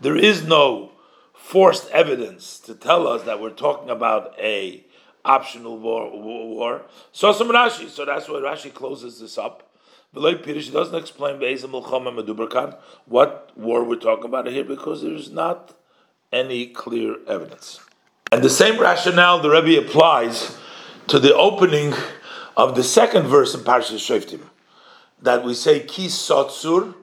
[0.00, 0.92] There is no
[1.34, 4.85] forced evidence to tell us that we're talking about a
[5.26, 6.10] optional war.
[6.10, 6.82] war.
[7.12, 9.62] So some Rashi, so that's why Rashi closes this up.
[10.14, 11.38] Pirish doesn't explain
[13.06, 15.74] what war we're talking about here because there's not
[16.32, 17.80] any clear evidence.
[18.32, 20.56] And the same rationale the Rebbe applies
[21.08, 21.92] to the opening
[22.56, 24.40] of the second verse in Parshas Shoftim
[25.20, 26.94] that we say ki sotsur,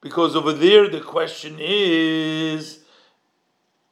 [0.00, 2.80] because over there the question is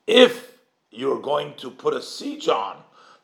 [0.07, 0.53] if
[0.91, 2.77] you're going to put a siege on,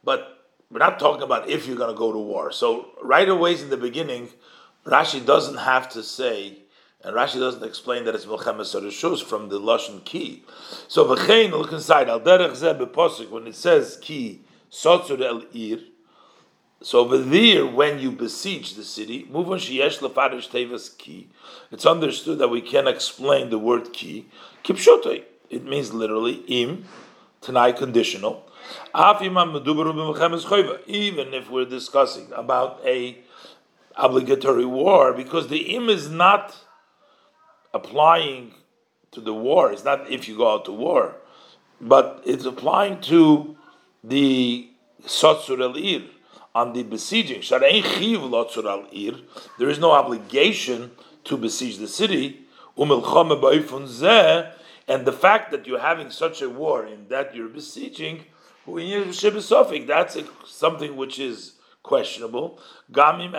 [0.03, 0.34] but
[0.75, 2.51] we're not talking about if you're going to go to war.
[2.51, 4.31] So right away in the beginning,
[4.85, 6.59] Rashi doesn't have to say,
[7.05, 10.43] and Rashi doesn't explain that it's Milchemes Rishus from the Lashon Ki.
[10.89, 15.79] So v'chein, look inside, al derech zeh when it says Ki sotsur el ir,
[16.83, 21.29] So over there, when you besiege the city, move on sheyesh lefarish tevas ki.
[21.71, 24.27] It's understood that we can explain the word ki.
[24.65, 25.23] Kipshote.
[25.51, 26.87] It means literally im,
[27.41, 28.45] tanai conditional.
[30.87, 33.19] Even if we're discussing about a
[33.97, 36.57] obligatory war, because the im is not
[37.73, 38.55] applying
[39.13, 39.73] to the war.
[39.73, 41.17] It's not if you go out to war,
[41.81, 43.57] but it's applying to
[44.03, 44.71] the
[45.03, 46.03] sotzur el ir
[46.55, 47.43] on the besieging.
[49.59, 50.93] There is no obligation
[51.25, 52.41] to besiege the city.
[52.77, 52.91] And
[55.07, 58.25] the fact that you're having such a war in that you're besieging,
[58.67, 62.59] that's something which is questionable.
[62.91, 63.35] Even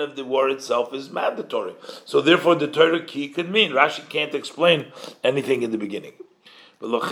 [0.00, 1.74] if the war itself is mandatory.
[2.04, 4.92] So therefore the Torah key could mean Rashi can't explain
[5.22, 6.12] anything in the beginning.
[6.80, 7.08] That's why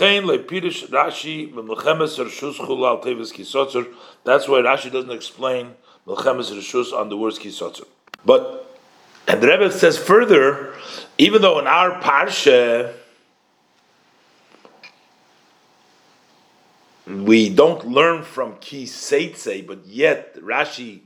[4.61, 5.75] Rashi doesn't explain
[6.07, 7.85] Milchemes Rishus on the words Kisotzer.
[8.23, 8.61] But
[9.27, 10.73] and the Rebbe says further,
[11.17, 12.93] even though in our parsha
[17.07, 21.01] we don't learn from Kiseitse, but yet Rashi,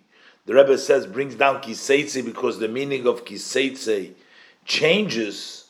[0.46, 4.14] the Rebbe says, brings down Kiseitse because the meaning of Kiseitse
[4.66, 5.66] changes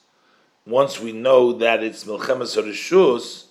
[0.66, 3.46] once we know that it's Milchemes Rishus.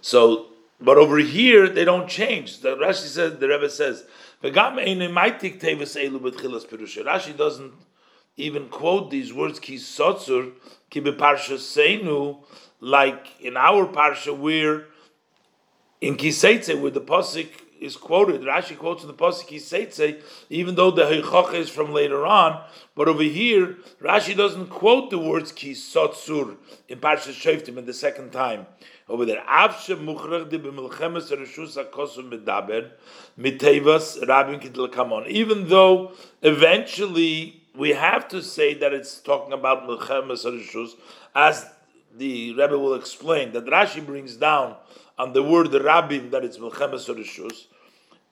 [0.00, 0.46] So,
[0.80, 2.60] but over here they don't change.
[2.60, 4.04] The Rashi says, the Rebbe says,
[4.42, 5.76] Rashi
[7.36, 7.72] doesn't
[8.36, 10.52] even quote these words ki sotzur
[10.90, 11.00] ki
[12.80, 14.84] like in our parsha where
[16.00, 17.48] in kiseitze where the pasuk
[17.80, 20.20] is quoted Rashi quotes in the pasuk kiseitze
[20.50, 22.62] even though the heichach is from later on
[22.94, 26.56] but over here Rashi doesn't quote the words ki sotzur
[26.88, 28.66] in parsha shoftim in the second time.
[29.08, 32.90] Over there avshe muchrach de b'milchemes reshus hakosum medaber
[33.38, 40.90] mitevas rabin even though eventually we have to say that it's talking about Milchemes Rishus,
[41.34, 41.64] as
[42.16, 44.74] the Rebbe will explain, that Rashi brings down
[45.18, 47.66] on the word Rabbim that it's Milchemes Rishus,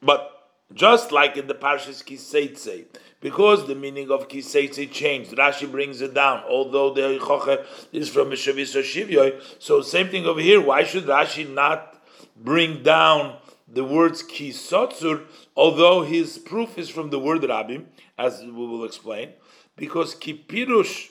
[0.02, 0.32] but
[0.72, 2.86] just like in the Parshas Kiseitze,
[3.20, 8.30] because the meaning of Kiseitze changed, Rashi brings it down, although the Yichoche is from
[8.30, 12.02] Mishavis Shivyoy, so same thing over here, why should Rashi not
[12.36, 13.36] bring down
[13.68, 15.24] the words Kisotzur,
[15.56, 17.86] although his proof is from the word Rabbim,
[18.18, 19.30] as we will explain,
[19.76, 21.10] because kipirush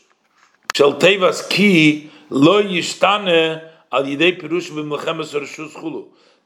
[0.74, 3.70] shel tevas ki lo yishtane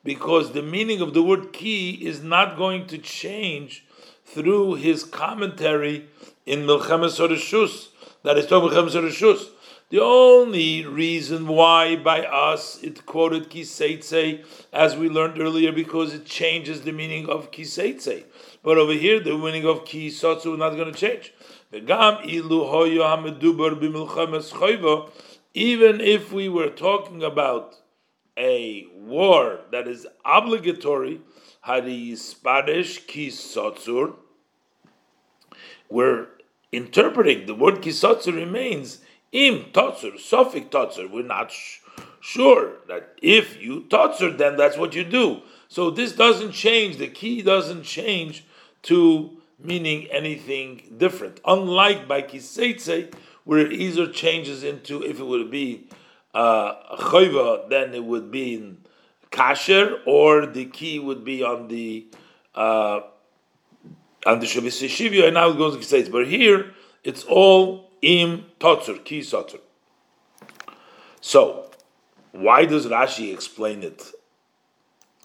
[0.04, 3.86] Because the meaning of the word ki is not going to change
[4.24, 6.08] through his commentary
[6.46, 7.90] in Milchemes Reshus,
[8.24, 9.50] that is talking Milchemes Reshus.
[9.90, 16.26] The only reason why by us it quoted kiseitse, as we learned earlier, because it
[16.26, 18.26] changes the meaning of kiseitse.
[18.62, 21.34] But over here, the meaning of kisotsu is not going to change.
[25.54, 27.76] Even if we were talking about
[28.38, 31.22] a war that is obligatory,
[31.62, 34.16] hadi spadish kisotsur,
[35.90, 36.28] we're
[36.72, 39.00] interpreting the word kisotzur remains
[39.32, 41.10] im totzur, sofik totzur.
[41.10, 41.80] We're not sh-
[42.22, 45.42] sure that if you totzur, then that's what you do.
[45.68, 46.98] So this doesn't change.
[46.98, 48.46] The key doesn't change
[48.84, 51.40] to meaning anything different.
[51.46, 53.14] Unlike by kiseitse,
[53.50, 55.88] where it either changes into if it would be
[56.36, 58.78] uh, chayva, then it would be in
[59.32, 62.06] kasher, or the key would be on the
[62.54, 63.00] uh,
[64.28, 66.12] on the shavis shivya, and now it goes to kiseitse.
[66.12, 69.62] But here it's all im totzur, ki sotzur.
[71.20, 71.72] So,
[72.32, 74.12] why does Rashi explain it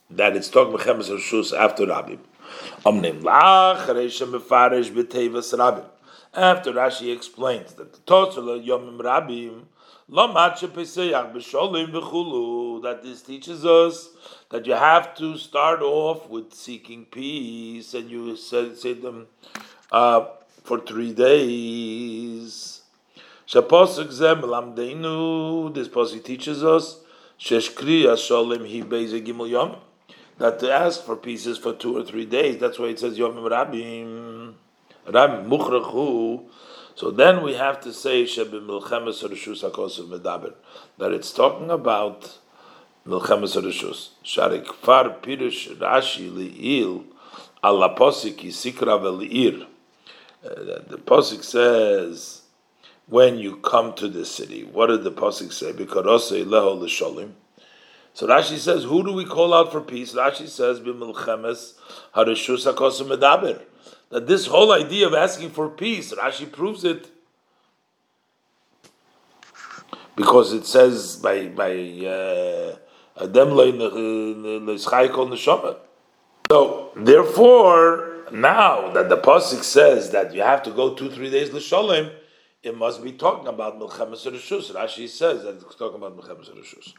[0.08, 2.16] that it's talking milchemes rishus after Rabbi?
[6.36, 9.66] After Rashi explains that the totzur yomim Rabim
[12.82, 14.10] that this teaches us
[14.50, 19.28] that you have to start off with seeking peace, and you say, say them.
[19.90, 20.26] Uh,
[20.64, 22.80] for three days.
[23.46, 24.64] This posuk
[26.24, 27.00] teaches us.
[30.36, 32.58] That to ask for pieces for two or three days.
[32.58, 34.54] That's why it says yomim rabim.
[35.06, 36.40] So
[37.10, 39.52] then we have to say that
[41.12, 42.38] it's talking about
[43.06, 44.10] milchemes rishus.
[44.24, 47.04] Sharik far pirush Rashi liil
[47.62, 49.66] ala posik yisikra velir.
[50.44, 52.42] Uh, the posik says,
[53.06, 55.72] when you come to the city, what did the posik say?
[55.72, 57.32] Because leho l'sholim.
[58.14, 60.14] So Rashi says, who do we call out for peace?
[60.14, 61.74] Rashi says, b'milchemes
[62.14, 63.60] harishus hakosim medaber.
[64.10, 67.08] That this whole idea of asking for peace, Rashi proves it
[70.16, 72.76] because it says by by uh,
[73.16, 73.50] Adem
[74.66, 75.76] neshama.
[76.50, 81.52] So therefore, now that the pasuk says that you have to go two three days
[81.52, 82.12] l'sholem,
[82.62, 84.72] it must be talking about milchemes rishus.
[84.72, 86.92] Rashi says that it's talking about milchemes rishus.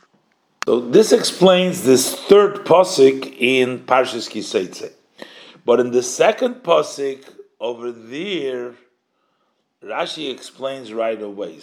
[0.66, 4.95] So this explains this third pasuk in Parshas Kiseitze.
[5.66, 7.24] But in the second pasuk
[7.60, 8.76] over there,
[9.84, 11.60] Rashi explains right away.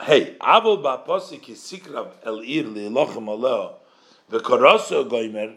[0.00, 3.74] Hey, avol ba pasuk isikrav el ir li lochem aleh
[4.30, 5.54] v'koroso goimer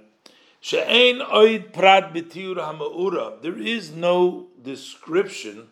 [0.61, 3.41] she'ein oid prat b'tiur ha'ma'ura.
[3.41, 5.69] There is no description,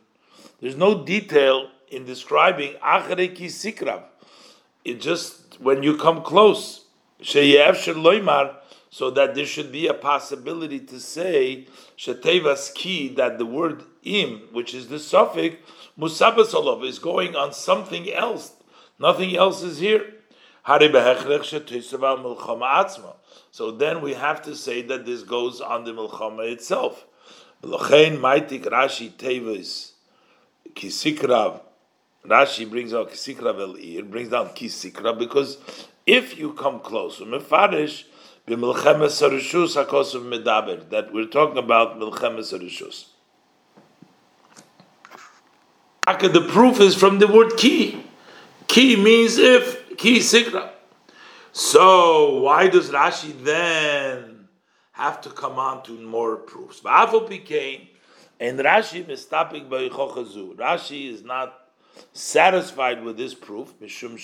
[0.59, 4.03] there's no detail in describing achere kisikrav.
[4.83, 6.85] It just when you come close
[8.89, 11.67] so that there should be a possibility to say
[11.97, 15.57] shetevas that the word im, which is the suffix
[15.99, 18.53] musabasolov, is going on something else.
[18.99, 20.13] Nothing else is here.
[20.65, 20.79] So
[23.71, 27.05] then we have to say that this goes on the milchama itself.
[27.63, 29.93] Rashi tevis
[30.73, 31.61] kisikrav.
[32.25, 35.57] Rashi brings out kisikrav el ir, brings down kisikra because
[36.05, 38.03] if you come close, mefarish
[38.47, 43.07] b'milchemes harishus hakosav medaber that we're talking about milchemes harishus.
[46.05, 48.01] The proof is from the word ki.
[48.67, 50.69] Ki means if ki sikra.
[51.51, 54.47] So why does Rashi then
[54.93, 56.79] have to come on to more proofs?
[56.79, 57.89] became
[58.39, 61.59] and Rashi mistapik by Rashi is not
[62.13, 63.73] satisfied with this proof.
[63.81, 64.17] Mishum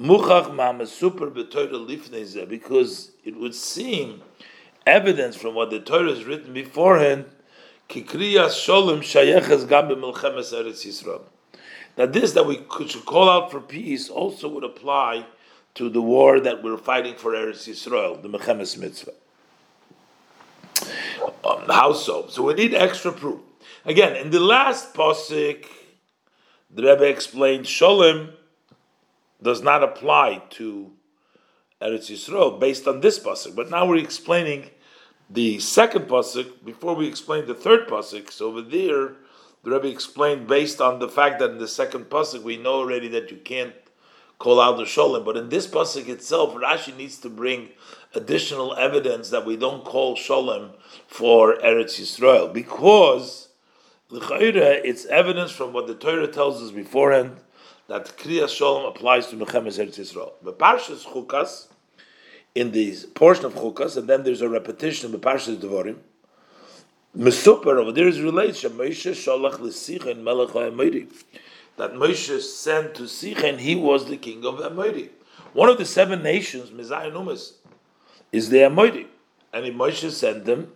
[0.00, 4.22] Muchach mama super lifneze because it would seem
[4.86, 7.26] evidence from what the Torah has written beforehand
[7.90, 11.22] kikriyas sholem shayeches gam b'milchemes eretz Yisrael.
[11.96, 15.26] That this that we should call out for peace also would apply
[15.74, 19.12] to the war that we're fighting for Eretz Yisrael, the Milchemes Mitzvah.
[21.44, 22.26] Um, how so?
[22.28, 23.40] So we need extra proof.
[23.84, 25.66] Again, in the last posik,
[26.70, 28.32] the Rebbe explained Sholem
[29.42, 30.92] does not apply to
[31.80, 33.54] Eretz Yisrael based on this pasuk.
[33.54, 34.70] But now we're explaining
[35.28, 38.30] the second pasuk before we explain the third pasuk.
[38.30, 39.14] So over there,
[39.62, 43.08] the Rebbe explained based on the fact that in the second pasuk we know already
[43.08, 43.74] that you can't
[44.38, 47.68] call out the sholem, but in this pasuk itself, Rashi needs to bring
[48.14, 50.72] additional evidence that we don't call sholem
[51.06, 53.48] for Eretz Yisrael because
[54.10, 57.36] it's evidence from what the Torah tells us beforehand
[57.90, 60.34] that Kriyas Shalom applies to Milchemes Eretz Yisrael.
[60.44, 61.66] But Parshas Chukas,
[62.54, 65.96] in the portion of Chukas, and then there's a repetition of Parshas Devarim,
[67.18, 71.08] Mesuper over there is related Moshe Sholach l'Sichon Melech HaEmiri
[71.78, 75.08] that Moshe sent to Sichon, he was the king of Emiri.
[75.52, 77.54] One of the seven nations, Mizai Numas,
[78.30, 79.06] is the Emiri.
[79.52, 80.70] And Moshe sent them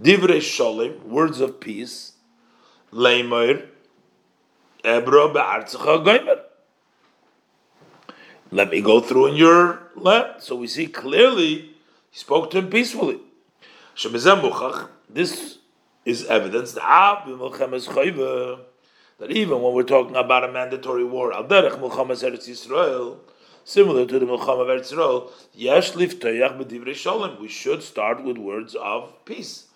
[0.00, 2.12] Divrei Sholim, words of peace,
[2.92, 3.66] Leimer,
[4.84, 6.42] Ebro Be'artzecha Goimer
[8.50, 10.40] let me go through in your land.
[10.40, 11.74] So we see clearly
[12.10, 13.20] he spoke to him peacefully.
[15.08, 15.58] This
[16.04, 17.26] is evidence that
[19.28, 23.20] even when we're talking about a mandatory war, Israel,
[23.64, 25.30] similar to the Milchama of Israel,
[27.40, 29.66] we should start with words of peace.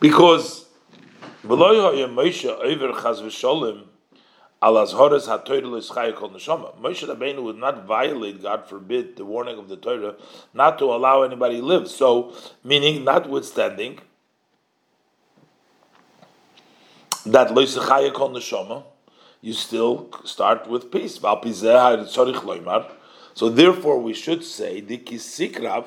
[0.00, 0.66] Because
[4.62, 4.94] Moshe
[7.06, 10.16] Rabbeinu would not violate, God forbid, the warning of the Torah,
[10.54, 11.88] not to allow anybody live.
[11.88, 12.34] So,
[12.64, 14.00] meaning, notwithstanding
[17.26, 18.84] that L'Schayakol Neshama,
[19.42, 21.18] you still start with peace.
[23.34, 25.86] So therefore, we should say Sikrav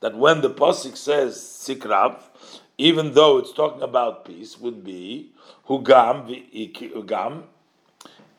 [0.00, 2.20] that when the pasuk says Sikrav,
[2.76, 5.30] even though it's talking about peace, would be
[5.68, 6.26] Hugam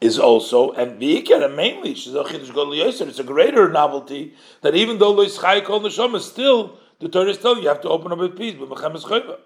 [0.03, 5.79] is also and and mainly It's a greater novelty that even though Lois Chai Kol
[5.79, 9.03] Neshama, still the Torah is telling you have to open up with peace, but Milchemes
[9.03, 9.37] Chayva.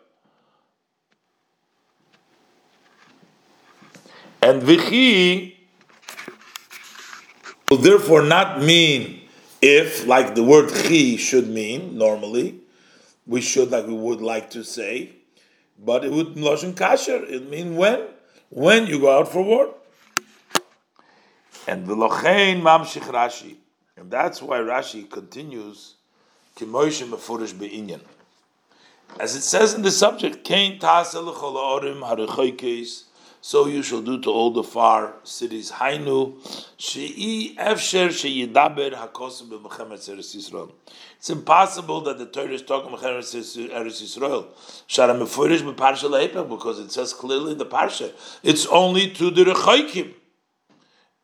[4.41, 5.68] And Vichi
[7.70, 9.22] will therefore not mean
[9.62, 12.62] if, like the word Chi should mean normally,
[13.28, 15.14] we should like we would like to say,
[15.78, 18.08] but it would Lashon Kasher, it mean when?
[18.49, 19.76] When you go out for war.
[21.68, 23.57] And v'lochein mamshich Rashi.
[23.97, 25.95] And that's why Rashi continues,
[29.20, 30.80] As it says in the subject, Kain
[33.49, 35.72] so you shall do to all the far cities.
[35.72, 36.36] Hainu
[36.78, 40.72] she'i efsher sheyidaber hakosim b'mechemet Eretz Yisrael.
[41.18, 44.47] It's impossible that the Torah is talking about Eretz Yisrael.
[44.89, 48.11] Shara mefurish b'parsha le'epech because it says clearly in the parsha
[48.43, 50.13] it's only to the rechoikim,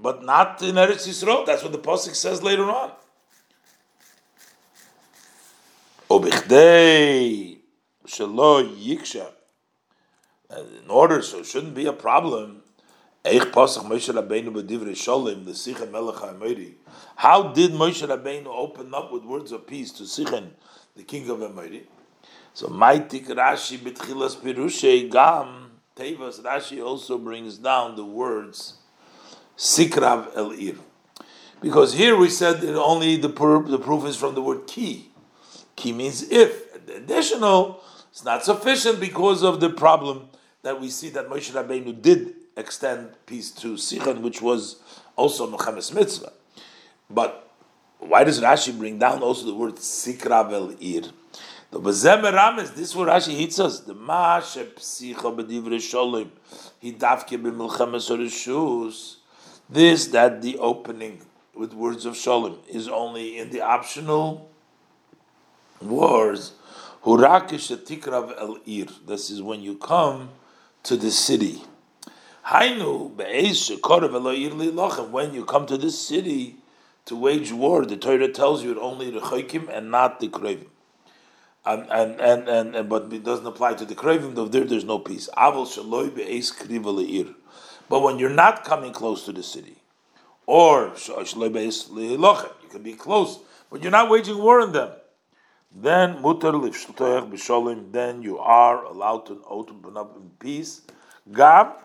[0.04, 1.44] but not in Eretz Yisrael.
[1.46, 2.92] That's what the pasuk says later on.
[6.12, 6.42] In
[10.90, 12.64] order, so it shouldn't be a problem.
[13.26, 13.54] How did
[17.72, 20.50] Moshe Rabbeinu open up with words of peace to Sichon,
[20.98, 21.88] the king of Amori?
[22.54, 28.80] So Maitik Rashi Bitchilas Pirushe Gam Tevas Rashi also brings down the words
[29.58, 30.76] Sikrav El Ir.
[31.62, 35.10] Because here we said that only the, proof, the proof is from the word ki.
[35.76, 36.86] Ki means if.
[36.86, 37.82] The additional
[38.14, 40.28] is not sufficient because of the problem
[40.64, 44.82] that we see that Moshe Rabbeinu did extend peace to Sichon, which was
[45.16, 46.34] also Milchemes Mitzvah.
[47.10, 47.50] But
[48.00, 51.10] why does Rashi bring down also the word Sikravel Ir?
[51.72, 53.80] The Bazem Rames, this is what Rashi hits us.
[53.80, 56.30] The Mashe Psicha B'divre Sholem,
[56.84, 59.16] Hidavke B'milchemes Orishus.
[59.70, 61.22] This, that the opening
[61.56, 64.50] with words of Sholem is only in the optional
[65.82, 66.54] wars.
[67.04, 68.88] Hurakish Tikrav El Ir.
[69.06, 70.30] This is when you come
[70.84, 71.62] to the city.
[72.46, 73.12] Hainu
[75.12, 76.58] when you come to this city
[77.06, 80.68] to wage war, the Torah tells you it only the chaykim and not the krevim.
[81.66, 84.84] And, and, and, and, and, but it doesn't apply to the krevim, though there there's
[84.84, 85.30] no peace.
[87.90, 89.76] But when you're not coming close to the city,
[90.46, 94.92] or you can be close, but you're not waging war on them,
[95.76, 100.82] then mutar then you are allowed to open up in peace.
[101.32, 101.84] Gab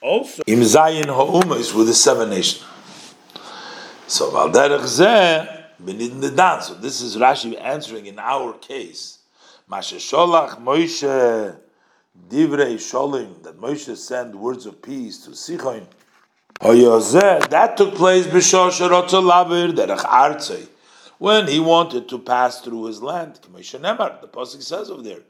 [0.00, 2.64] also im zayin ha'umas with the seven nations.
[4.06, 4.48] So So
[6.74, 9.18] this is Rashi answering in our case.
[9.70, 11.56] Mashe sholach Moshe
[12.28, 15.86] divrei sholim that Moshe sent words of peace to Sichon.
[16.60, 18.26] That took place
[21.18, 23.38] when he wanted to pass through his land.
[23.42, 25.20] The Pasuk says over there,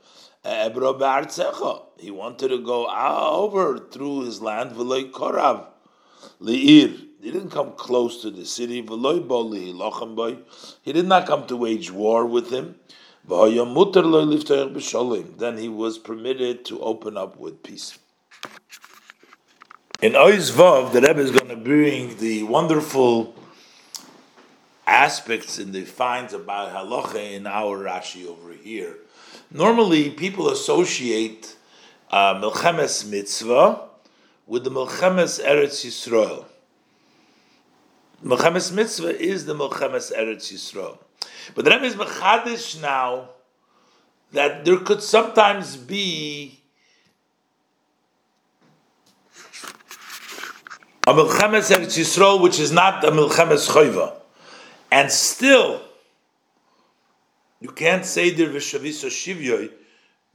[1.98, 4.72] he wanted to go ah, over through his land.
[6.40, 8.80] He didn't come close to the city,
[10.82, 12.76] He did not come to wage war with him.
[13.28, 13.58] Then
[15.58, 17.98] he was permitted to open up with peace.
[20.00, 23.34] In Oizvav, the Rebbe is going to bring the wonderful
[24.86, 28.96] aspects and the finds about halacha in our Rashi over here.
[29.50, 31.56] Normally, people associate
[32.10, 32.38] uh,
[33.06, 33.80] Mitzvah
[34.46, 36.46] with the Milchemes Eretz Yisrael.
[38.24, 40.98] Milchemes Mitzvah is the Milchemes Eretz Yisrael.
[41.54, 43.30] But the Rebbe is Mechadish now
[44.32, 46.60] that there could sometimes be
[51.06, 54.14] a Milchemes Eretz Yisrael which is not a Milchemes Choiva.
[54.90, 55.82] And still,
[57.60, 59.70] you can't say the Vishavisa Shivyoy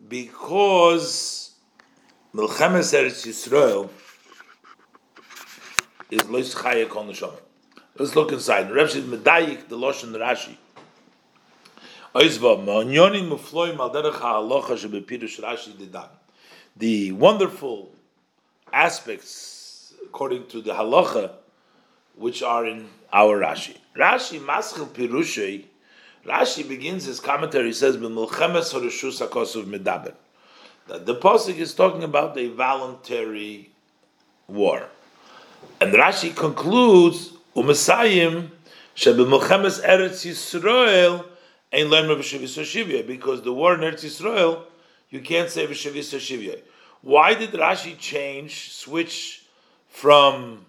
[0.07, 1.51] because
[2.33, 3.89] Milchemes Eretz Yisrael
[6.09, 7.35] is Lois Chayek on the Shalom.
[7.97, 8.71] Let's look inside.
[8.71, 10.57] Reb says Medayik, the Loshen Rashi.
[12.15, 12.29] The
[17.11, 17.91] wonderful
[18.71, 21.31] aspects, according to the halacha,
[22.15, 23.77] which are in our Rashi.
[23.97, 25.65] Rashi Maschil Pirushei.
[26.23, 27.69] Rashi begins his commentary.
[27.69, 30.13] He says, "B'milchemes harishus hakosov medaber."
[30.87, 33.71] That the pasuk is talking about a voluntary
[34.47, 34.87] war,
[35.81, 38.51] and Rashi concludes, "Umasayim
[38.95, 41.25] sheb'milchemes Eretz Yisrael
[41.73, 44.63] ein lemer b'shavis because the war in Eretz Yisrael
[45.09, 46.59] you can't say b'shavis shivya.
[47.01, 49.43] Why did Rashi change, switch
[49.87, 50.65] from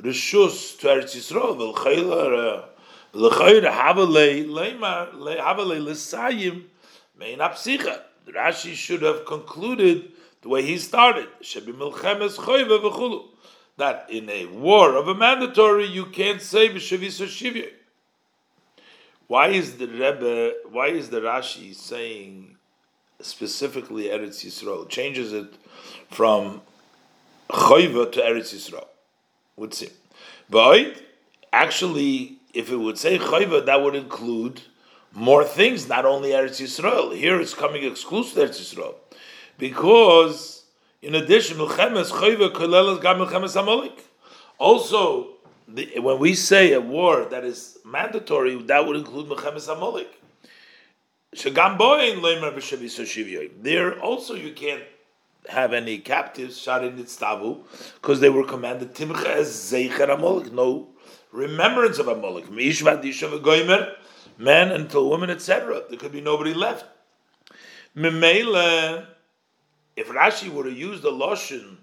[0.00, 1.74] rishus to Eretz Yisrael.
[1.74, 2.64] V'lchayla
[3.12, 6.64] l'chayra havalei leimar havalei l'sayim
[7.18, 8.00] mein apsicha.
[8.26, 10.12] Rashi should have concluded
[10.42, 11.28] the way he started.
[11.42, 13.28] Shebi milchemes choyve v'chulu.
[13.76, 17.70] That in a war of a mandatory you can't say b'shavis shivya.
[19.28, 20.52] Why is the Rebbe?
[20.70, 22.56] Why is the Rashi saying
[23.20, 24.88] specifically Eretz Yisrael?
[24.88, 25.52] Changes it
[26.10, 26.62] from
[27.50, 28.86] choyva to Eretz Yisrael
[29.56, 29.90] would seem.
[30.48, 31.02] But
[31.52, 34.62] actually, if it would say chayva, that would include
[35.12, 37.16] more things, not only Eretz Yisrael.
[37.16, 38.94] Here it's coming exclusive Eretz Yisrael.
[39.58, 40.64] Because,
[41.02, 42.52] in addition, chayva
[43.02, 43.90] gam.
[44.58, 45.35] Also,
[45.68, 50.08] the, when we say a war that is mandatory, that would include Milchemes Amalek.
[53.62, 54.82] There also you can't
[55.48, 57.62] have any captives shot in Itztavu
[57.94, 60.88] because they were commanded Timcha as Zeicher no
[61.32, 62.50] remembrance of Amalek.
[64.38, 65.82] Men until women, etc.
[65.88, 66.84] There could be nobody left.
[67.94, 69.06] If
[70.08, 71.76] Rashi would have used the Loshin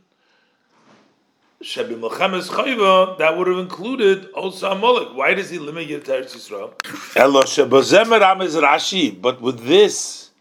[1.64, 5.16] Chayva, that would have included also Amalek.
[5.16, 6.74] Why does he limit it to Eretz Yisrael?
[7.16, 10.32] Elo Shebozemer is Rashi, but with this,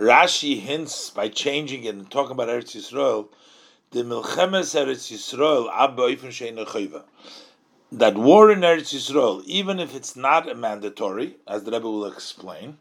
[0.00, 3.28] Rashi hints by changing it and talking about Eretz Yisrael,
[3.92, 7.04] the Milchemes Eretz Yisrael Abba Oifen Sheina Chayva.
[7.92, 12.06] That war in Eretz Yisrael, even if it's not a mandatory, as the Rebbe will
[12.06, 12.78] explain,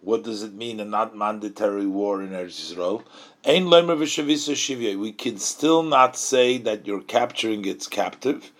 [0.00, 3.04] what does it mean a not mandatory war in Eretz Yisrael?
[3.46, 4.98] Ein lemer v'shavisa shivya.
[4.98, 8.50] We can still not say that you're capturing its captive.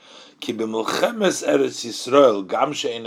[0.40, 3.06] Ki b'milchemes Eretz Yisrael gam she'en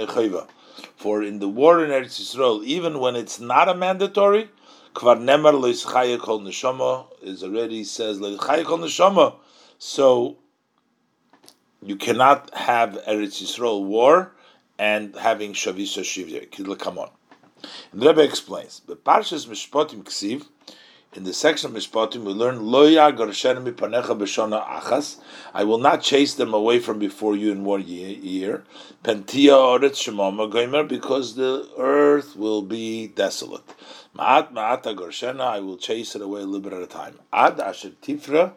[0.96, 4.50] For in the war in Eretz Yisrael, even when it's not a mandatory,
[4.96, 9.36] kvar nemar le'ischaya kol neshama is already says le'ischaya kol neshama.
[9.78, 10.38] So
[11.84, 14.32] you cannot have Eretz Yisrael war
[14.80, 16.80] and having shavisa shivya.
[16.80, 17.12] Come on.
[17.92, 20.48] And the Rebbe explains, the Parshas Mishpatim Ksiv,
[21.14, 25.18] in the section of Mishpatim, we learn Loya Garshen Mipanecha B'Shana Achas.
[25.54, 28.64] I will not chase them away from before you in one year.
[29.04, 33.74] Pentia Oretz Shemoma Goimer, because the earth will be desolate.
[34.16, 37.20] Ma'at Ma'ata Garshena, I will chase it away a little bit at a time.
[37.34, 38.54] Ad Asher Tifra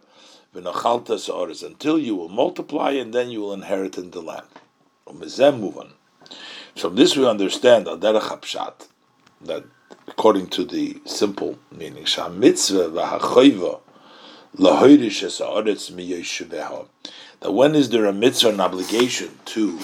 [0.54, 4.46] V'Nachalta Sa'oretz, until you will multiply and then you will inherit in the land.
[6.76, 9.64] From this we understand that
[10.20, 13.80] according to the simple meaning, mitzvah v'hachoiva
[14.54, 16.86] lahoirish esaretz miyeshuveha.
[17.40, 19.78] That when is there a mitzvah, an obligation to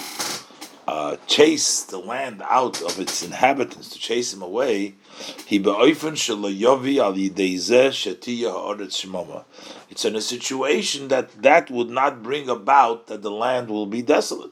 [0.86, 4.96] uh, chase the land out of its inhabitants, to chase them away?
[5.46, 9.44] He be'oifen shelayovi al yideizeh shetiya ha'aretz shemoma.
[9.88, 14.02] It's in a situation that that would not bring about that the land will be
[14.02, 14.50] desolate.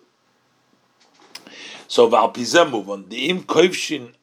[1.87, 3.09] So move on.
[3.09, 4.15] The im koivshin.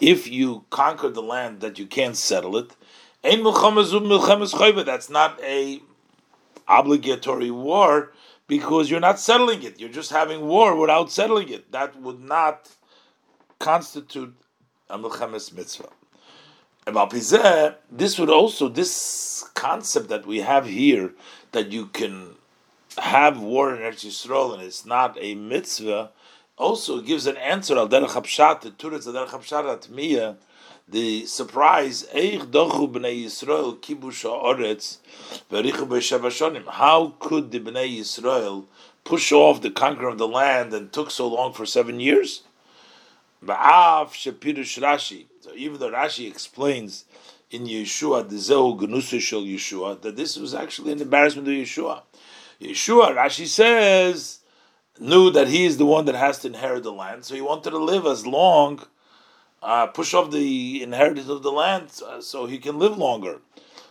[0.00, 2.76] If you conquer the land that you can't settle it,
[3.24, 4.84] ein chayva.
[4.84, 5.82] That's not a
[6.66, 8.12] obligatory war
[8.46, 9.78] because you're not settling it.
[9.78, 11.70] You're just having war without settling it.
[11.72, 12.68] That would not
[13.58, 14.34] constitute
[14.88, 15.90] a milchamas mitzvah.
[16.86, 16.96] And
[17.90, 21.12] this would also this concept that we have here
[21.52, 22.37] that you can
[23.00, 26.10] have war in Eretz Yisrael and it's not a mitzvah,
[26.56, 30.36] also gives an answer al derech hapshat, the turetz al derech hapshat atmiya,
[30.88, 34.98] the surprise, eich dochu b'nei Yisrael kibush ha'oretz
[35.50, 36.66] v'richu b'shevashonim.
[36.66, 38.64] How could the b'nei Yisrael
[39.04, 42.42] push off the conquer of the land and took so long for seven years?
[43.44, 45.26] Ba'af shepirush Rashi.
[45.40, 47.04] So even though Rashi explains
[47.50, 52.02] in Yehoshua, the Zehu Gnusu Yehoshua, that this was actually an embarrassment to Yehoshua.
[52.60, 54.40] Yehoshua, Rashi says,
[54.98, 57.70] knew that he is the one that has to inherit the land, so he wanted
[57.70, 58.82] to live as long,
[59.62, 63.40] uh, push off the inheritance of the land uh, so he can live longer.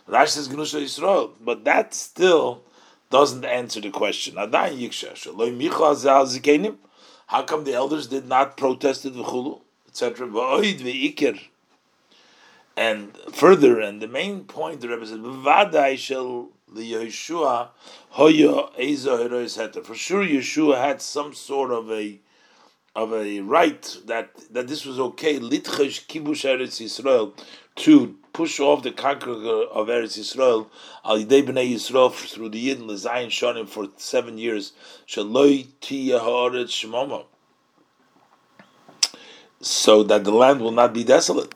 [0.06, 2.62] Rashi says, Gnusha Yisrael, but that still
[3.10, 4.36] doesn't answer the question.
[4.36, 4.46] How
[7.42, 9.14] come the elders did not protest it,
[9.88, 10.28] etc.?
[12.76, 15.20] And further, and the main point the Rebbe said,
[16.74, 17.68] Yehoshua
[18.10, 22.20] Hoya For sure, Yehoshua had some sort of a
[22.96, 25.38] of a right that that this was okay.
[25.38, 27.32] Litchesh kibush Eretz Yisrael
[27.76, 30.66] to push off the conqueror of Eretz Yisrael
[31.04, 34.72] al yidei Yisrael through the Yidden Lezayin Shonim for seven years.
[35.06, 35.66] Shaloi.
[39.60, 41.52] So that the land will not be desolate.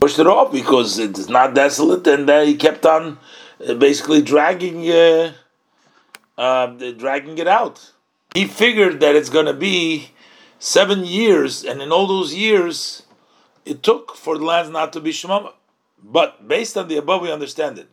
[0.00, 3.18] Pushed it off because it's not desolate, and then he kept on
[3.58, 5.32] basically dragging uh,
[6.36, 6.66] uh,
[6.98, 7.92] dragging it out.
[8.34, 10.10] He figured that it's going to be
[10.58, 13.04] seven years, and in all those years,
[13.64, 15.52] it took for the lands not to be shemama.
[16.02, 17.88] But based on the above, we understand it.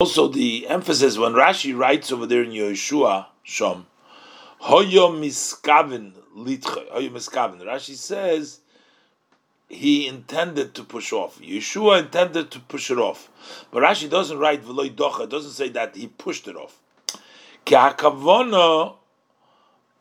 [0.00, 3.86] Also, the emphasis when Rashi writes over there in Yehoshua Shom,
[4.62, 6.90] Hoyo miskavin litche.
[6.92, 7.62] Hoyo miskavin.
[7.62, 8.59] Rashi says
[9.70, 11.40] he intended to push off.
[11.40, 13.30] Yehoshua intended to push it off.
[13.70, 16.80] But Rashi doesn't write Veloy Docha, doesn't say that he pushed it off.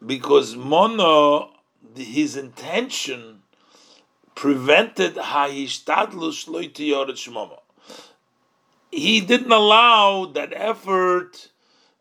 [0.04, 1.52] Because Mono,
[1.96, 3.44] his intention
[4.34, 5.18] prevented.
[8.92, 11.50] He didn't allow that effort,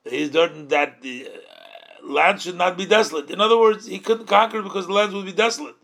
[0.05, 1.29] that the
[2.03, 3.31] land should not be desolate.
[3.31, 5.75] In other words, he couldn't conquer because the land would be desolate.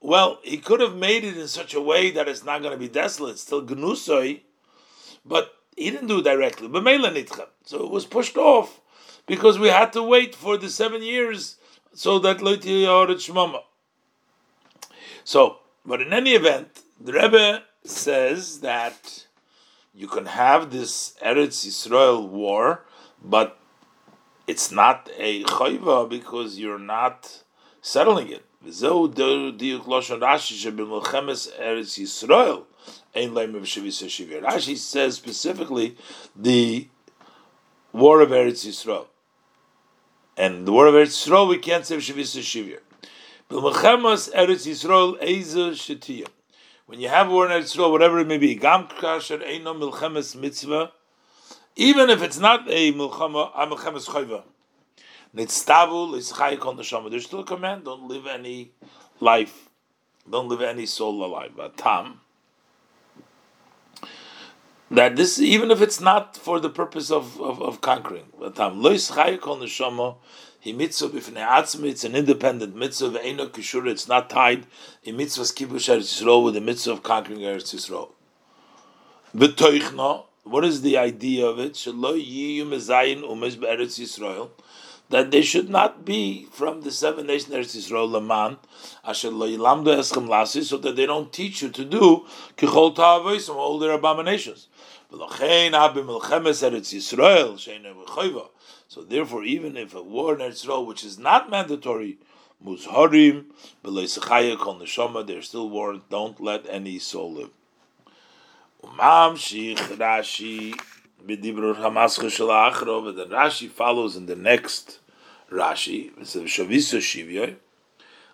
[0.00, 2.78] Well, he could have made it in such a way that it's not going to
[2.78, 4.40] be desolate, still gnusoi,
[5.24, 6.68] but he didn't do directly.
[6.68, 8.80] So it was pushed off
[9.26, 11.56] because we had to wait for the seven years
[11.92, 13.62] so that Shmama.
[15.24, 19.26] So, but in any event, the Rebbe says that
[19.94, 22.84] you can have this Eretz Israel war,
[23.22, 23.58] but
[24.46, 27.42] it's not a chayva because you're not
[27.82, 28.44] settling it.
[34.42, 35.96] Rashi says specifically
[36.36, 36.88] the
[37.92, 39.06] war of Eretz Yisrael.
[40.36, 42.80] And the war of Eretz Yisrael, we can't say Shavis Shivir.
[43.50, 46.28] Eretz Yisrael Eza Shetiyah.
[46.84, 50.36] When you have war in Eretz Yisrael, whatever it may be, Gam Kasher Eino Milchemes
[50.36, 50.92] Mitzvah,
[51.76, 54.06] even if it's not a Milchama, a Milchemes
[55.34, 55.46] Chayva.
[55.46, 57.10] Nitztavu Lischayik on the Shama.
[57.10, 58.72] There's still a command, don't live any
[59.20, 59.68] life,
[60.28, 61.52] don't live any soul alive.
[61.56, 62.20] But Tam,
[64.90, 68.82] that this, even if it's not for the purpose of, of, of conquering, but Tam,
[68.82, 70.16] Lois Chayik on the Shama,
[70.58, 74.66] he mitzvah b'fnei atzmi, it's an independent mitzvah, ve'eno kishur, it's not tied
[75.04, 78.10] in mitzvah's kibush Eretz Yisrael with the mitzvah of conquering Eretz Yisrael.
[79.34, 81.74] V'toichno, what is the idea of it?
[81.74, 84.50] Shelo yiyu mezayin umesh be'eretz Yisrael,
[85.10, 88.56] that they should not be from the seven nations Eretz Yisrael Laman,
[89.04, 93.54] asher lo yilamdu eschem lasi, so that they don't teach you to do kichol ta'avoisim,
[93.54, 94.68] all their abominations.
[95.12, 98.48] V'lochein habim milchemes Eretz Yisrael, sheinu v'choiva,
[98.86, 102.18] so therefore, even if a war in Israel, which is not mandatory,
[102.64, 103.46] muzharim,
[103.84, 107.50] b'leisachaya kol neshama, they're still warned, don't let any soul live.
[108.84, 110.74] Umam shich Rashi
[111.26, 114.99] b'dibrur hamaska shel achro, but then Rashi follows in the next
[115.50, 117.56] Rashi, says,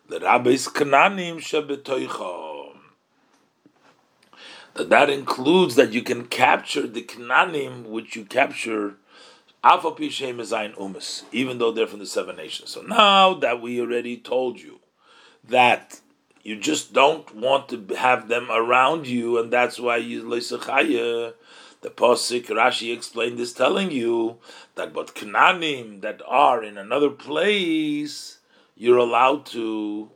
[0.09, 2.77] the rabbis kananim shabetoicha.
[4.75, 8.97] That that includes that you can capture the kananim which you capture
[9.65, 12.71] alpha pische mizayn umis, even though they're from the seven nations.
[12.71, 14.81] So now that we already told you
[15.49, 16.01] that
[16.43, 21.33] you just don't want to have them around you, and that's why you leisachaya.
[21.87, 24.39] The posik Rashi explained this, telling you
[24.75, 28.39] that but knanim that are in another place,
[28.75, 30.11] you're allowed to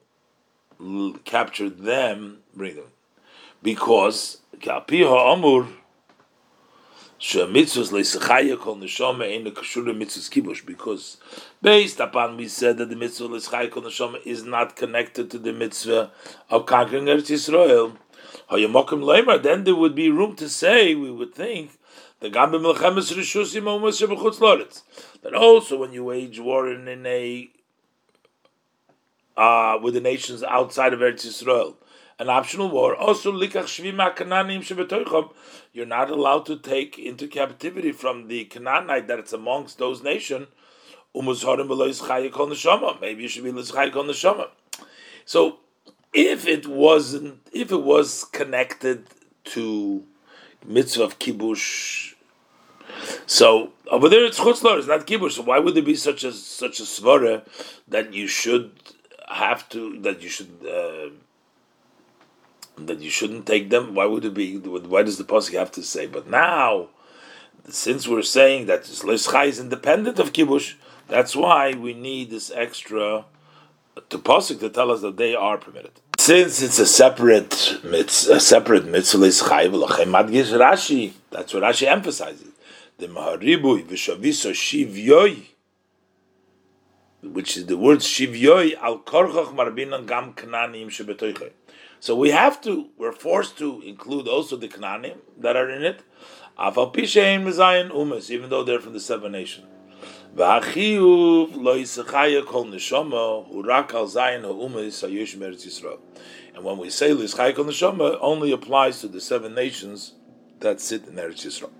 [1.24, 2.90] capture them, bring them,
[3.62, 5.68] because kalpiha amur
[10.66, 11.16] because
[11.62, 16.10] based upon we said that the mitzvah l'schaya kol is not connected to the mitzvah
[16.48, 17.96] of conquering Eretz Yisrael,
[18.50, 21.78] then there would be room to say, we would think,
[22.20, 22.36] that
[25.34, 27.50] also when you wage war in, a
[29.36, 31.76] uh, with the nations outside of Eretz Yisrael,
[32.18, 32.94] an optional war.
[32.94, 35.30] Also, likach shvima.
[35.72, 40.48] You're not allowed to take into captivity from the Canaanite that it's amongst those nations.
[41.14, 44.48] Maybe you should be l'schayik
[45.24, 45.58] So,
[46.12, 49.06] if it wasn't, if it was connected
[49.44, 50.04] to
[50.66, 52.14] mitzvah of kibush,
[53.26, 55.32] so over there it's chutzlar, it's not kibush.
[55.32, 57.46] So why would there be such a such a svara
[57.88, 58.72] that you should
[59.30, 61.10] have to that you should uh,
[62.86, 63.94] that you shouldn't take them.
[63.94, 64.56] Why would it be?
[64.58, 66.06] Why does the pasuk have to say?
[66.06, 66.88] But now,
[67.68, 70.74] since we're saying that Leschai is independent of kibush,
[71.08, 73.24] that's why we need this extra
[74.08, 75.92] to pasuk to tell us that they are permitted.
[76.18, 81.12] Since it's a separate mitzvah, a separate mitzvah Leschai v'lachem Rashi.
[81.30, 82.48] That's what Rashi emphasizes.
[82.98, 85.46] The maharibui v'shaviso shivyoi
[87.22, 91.50] which is the word shivyoy al korchach marbinan gam kananim shebetoichay.
[92.00, 96.02] So we have to, we're forced to include also the Kananim that are in it,
[96.58, 99.66] Afal Pishain Mizayin Umas, even though they're from the seven nations.
[100.36, 105.98] V'achiyuv lo yisachaya kol neshama hurak al zayin meretz Yisrael.
[106.54, 110.14] And when we say l'yischaya kol neshama, only applies to the seven nations
[110.60, 111.70] that sit in Eretz Yisrael.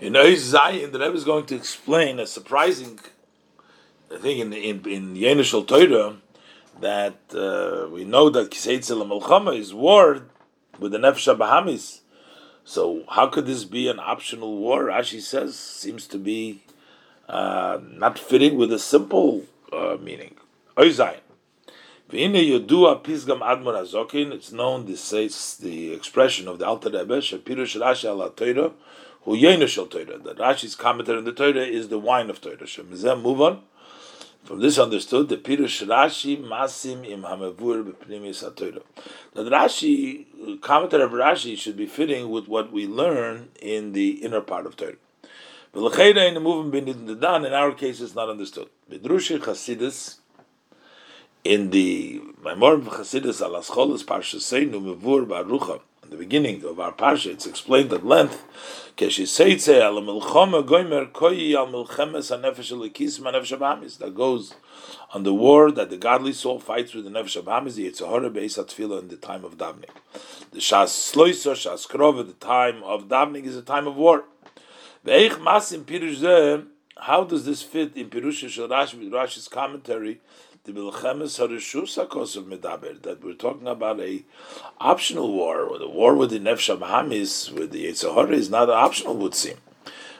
[0.00, 2.98] In Oiz Zayin, the Rebbe is going to explain a surprising
[4.10, 6.16] thing in in in Yenishal Torah
[6.80, 10.26] that uh, we know that Kiseitzel Melchama is war
[10.78, 12.00] with the Nefesh Bahamis.
[12.64, 14.84] So how could this be an optional war?
[14.84, 16.62] Rashi says seems to be
[17.28, 20.34] uh, not fitting with a simple uh, meaning.
[20.76, 21.20] Oizayin.
[22.16, 23.26] It's
[24.52, 28.72] known this says the expression of the Alter Rebbe Shapirush Rashi ala Torah.
[29.26, 32.58] That Rashi's commentary on the Torah is the wine of Torah.
[32.58, 33.62] Shemizem move on.
[34.44, 38.82] From this understood the Pirush Rashi Masim im Hamavur b'Pnimis HaTorah.
[39.32, 44.42] The Rashi commentary of Rashi should be fitting with what we learn in the inner
[44.42, 44.96] part of Torah.
[45.74, 48.68] L'chayda in the movement in the Dan in our case it's not understood.
[48.90, 50.18] Bidrushi Chasidus
[51.42, 56.92] in the Maimor Chasidus Alas Cholas Parsha Seinu Mevur Barucha in the beginning of our
[56.92, 58.44] parsha, it's explained at length.
[58.96, 59.08] That
[64.14, 64.54] goes
[65.14, 68.62] on the war that the godly soul fights with the nefesh abamis, the yitzhahara beis
[68.62, 69.88] atfila in the time of davening.
[70.52, 74.24] The shas sloisa, shas krova, the time of davening is a time of war.
[75.06, 75.58] How
[77.24, 80.20] does this fit in Pirush Rashi, Rashi's commentary
[80.64, 80.74] that
[83.22, 84.24] we're talking about a
[84.80, 89.14] optional war, or the war with the Nefesh Hamis, with the Yitzhahara, is not optional,
[89.16, 89.58] would seem.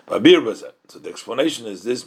[0.07, 2.05] So the explanation is this.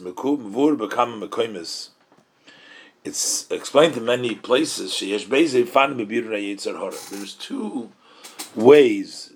[3.04, 5.00] It's explained in many places.
[7.10, 7.90] There's two
[8.54, 9.27] ways,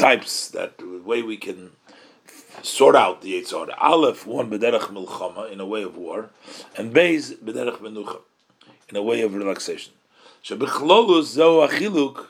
[0.00, 1.70] types, that the way we can
[2.62, 3.74] sort out the Yitzhar.
[3.78, 6.30] Aleph, one bederach milchama, in a way of war,
[6.76, 8.20] and Beis, bederach menucha,
[8.88, 9.92] in a way of relaxation.
[10.42, 12.26] Zo achiluk,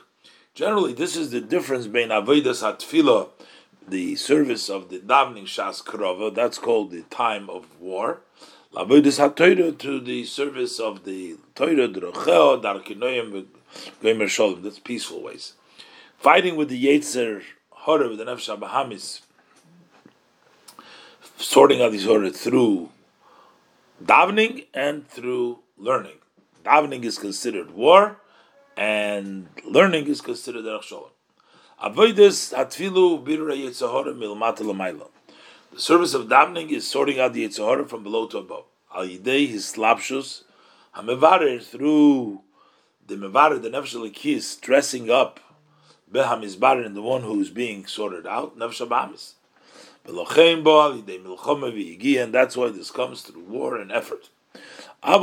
[0.53, 3.29] generally this is the difference between avodas hatfila,
[3.87, 8.19] the service of the davening shas krova, that's called the time of war,
[8.73, 13.45] Lavodas HaTorah to the service of the Torah, Drocheo, Darkinoyim,
[14.01, 15.55] Gomer Shalom, that's peaceful ways.
[16.17, 17.43] Fighting with the Yetzer
[17.85, 19.21] Horror, the Nefesh Bahamis,
[21.37, 22.91] sorting out these orders through
[24.03, 26.19] davening and through learning.
[26.63, 28.17] Davening is considered war,
[28.77, 31.09] and learning is considered derech shalom.
[31.83, 35.07] Avoidus atfilu birra yitzahara milmata lamayla.
[35.73, 38.65] The service of davening is sorting out the yitzahara from below to above.
[38.95, 40.43] Al yidei his slapshus
[40.95, 42.41] hamevarer through
[43.07, 45.39] the mevarer the nefesh dressing up
[46.11, 49.35] behamizbarer in the one who is being sorted out nefesh abamis
[50.03, 50.17] and
[52.33, 54.29] that's why this comes through war and effort.
[55.03, 55.19] The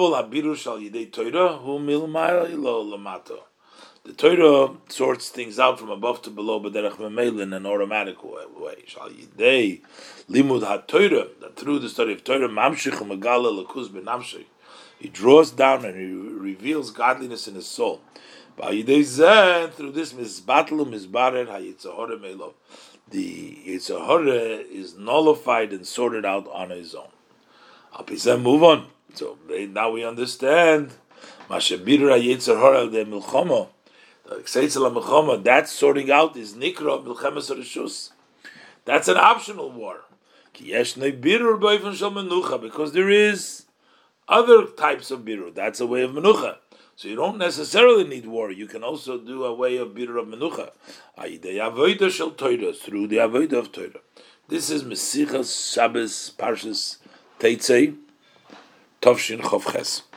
[4.16, 8.44] Torah sorts things out from above to below, but in an automatic way.
[11.40, 12.48] That through the study of Torah,
[15.00, 18.00] he draws down and he reveals godliness in his soul.
[18.60, 19.16] Through this,
[23.10, 27.08] the Yitzhahara is nullified and sorted out on his own.
[27.94, 28.88] Alpizem, move on.
[29.14, 30.92] So now we understand.
[31.48, 33.68] Mashabira Yitzhahara de Milchama.
[35.44, 38.10] That sorting out is Nikra Milchemes Rishus.
[38.84, 40.04] That's an optional war.
[40.52, 40.94] Because
[42.92, 43.66] there is
[44.28, 45.54] other types of biru.
[45.54, 46.58] That's a way of menucha.
[46.98, 48.50] So you don't necessarily need war.
[48.50, 50.72] You can also do a way of birur of menucha.
[52.10, 54.00] shel Torah through the avodah of Torah.
[54.48, 56.96] This is Mesichas Shabbos Parshas
[57.38, 57.96] Teitzei
[59.00, 60.07] Tovshin Chovches.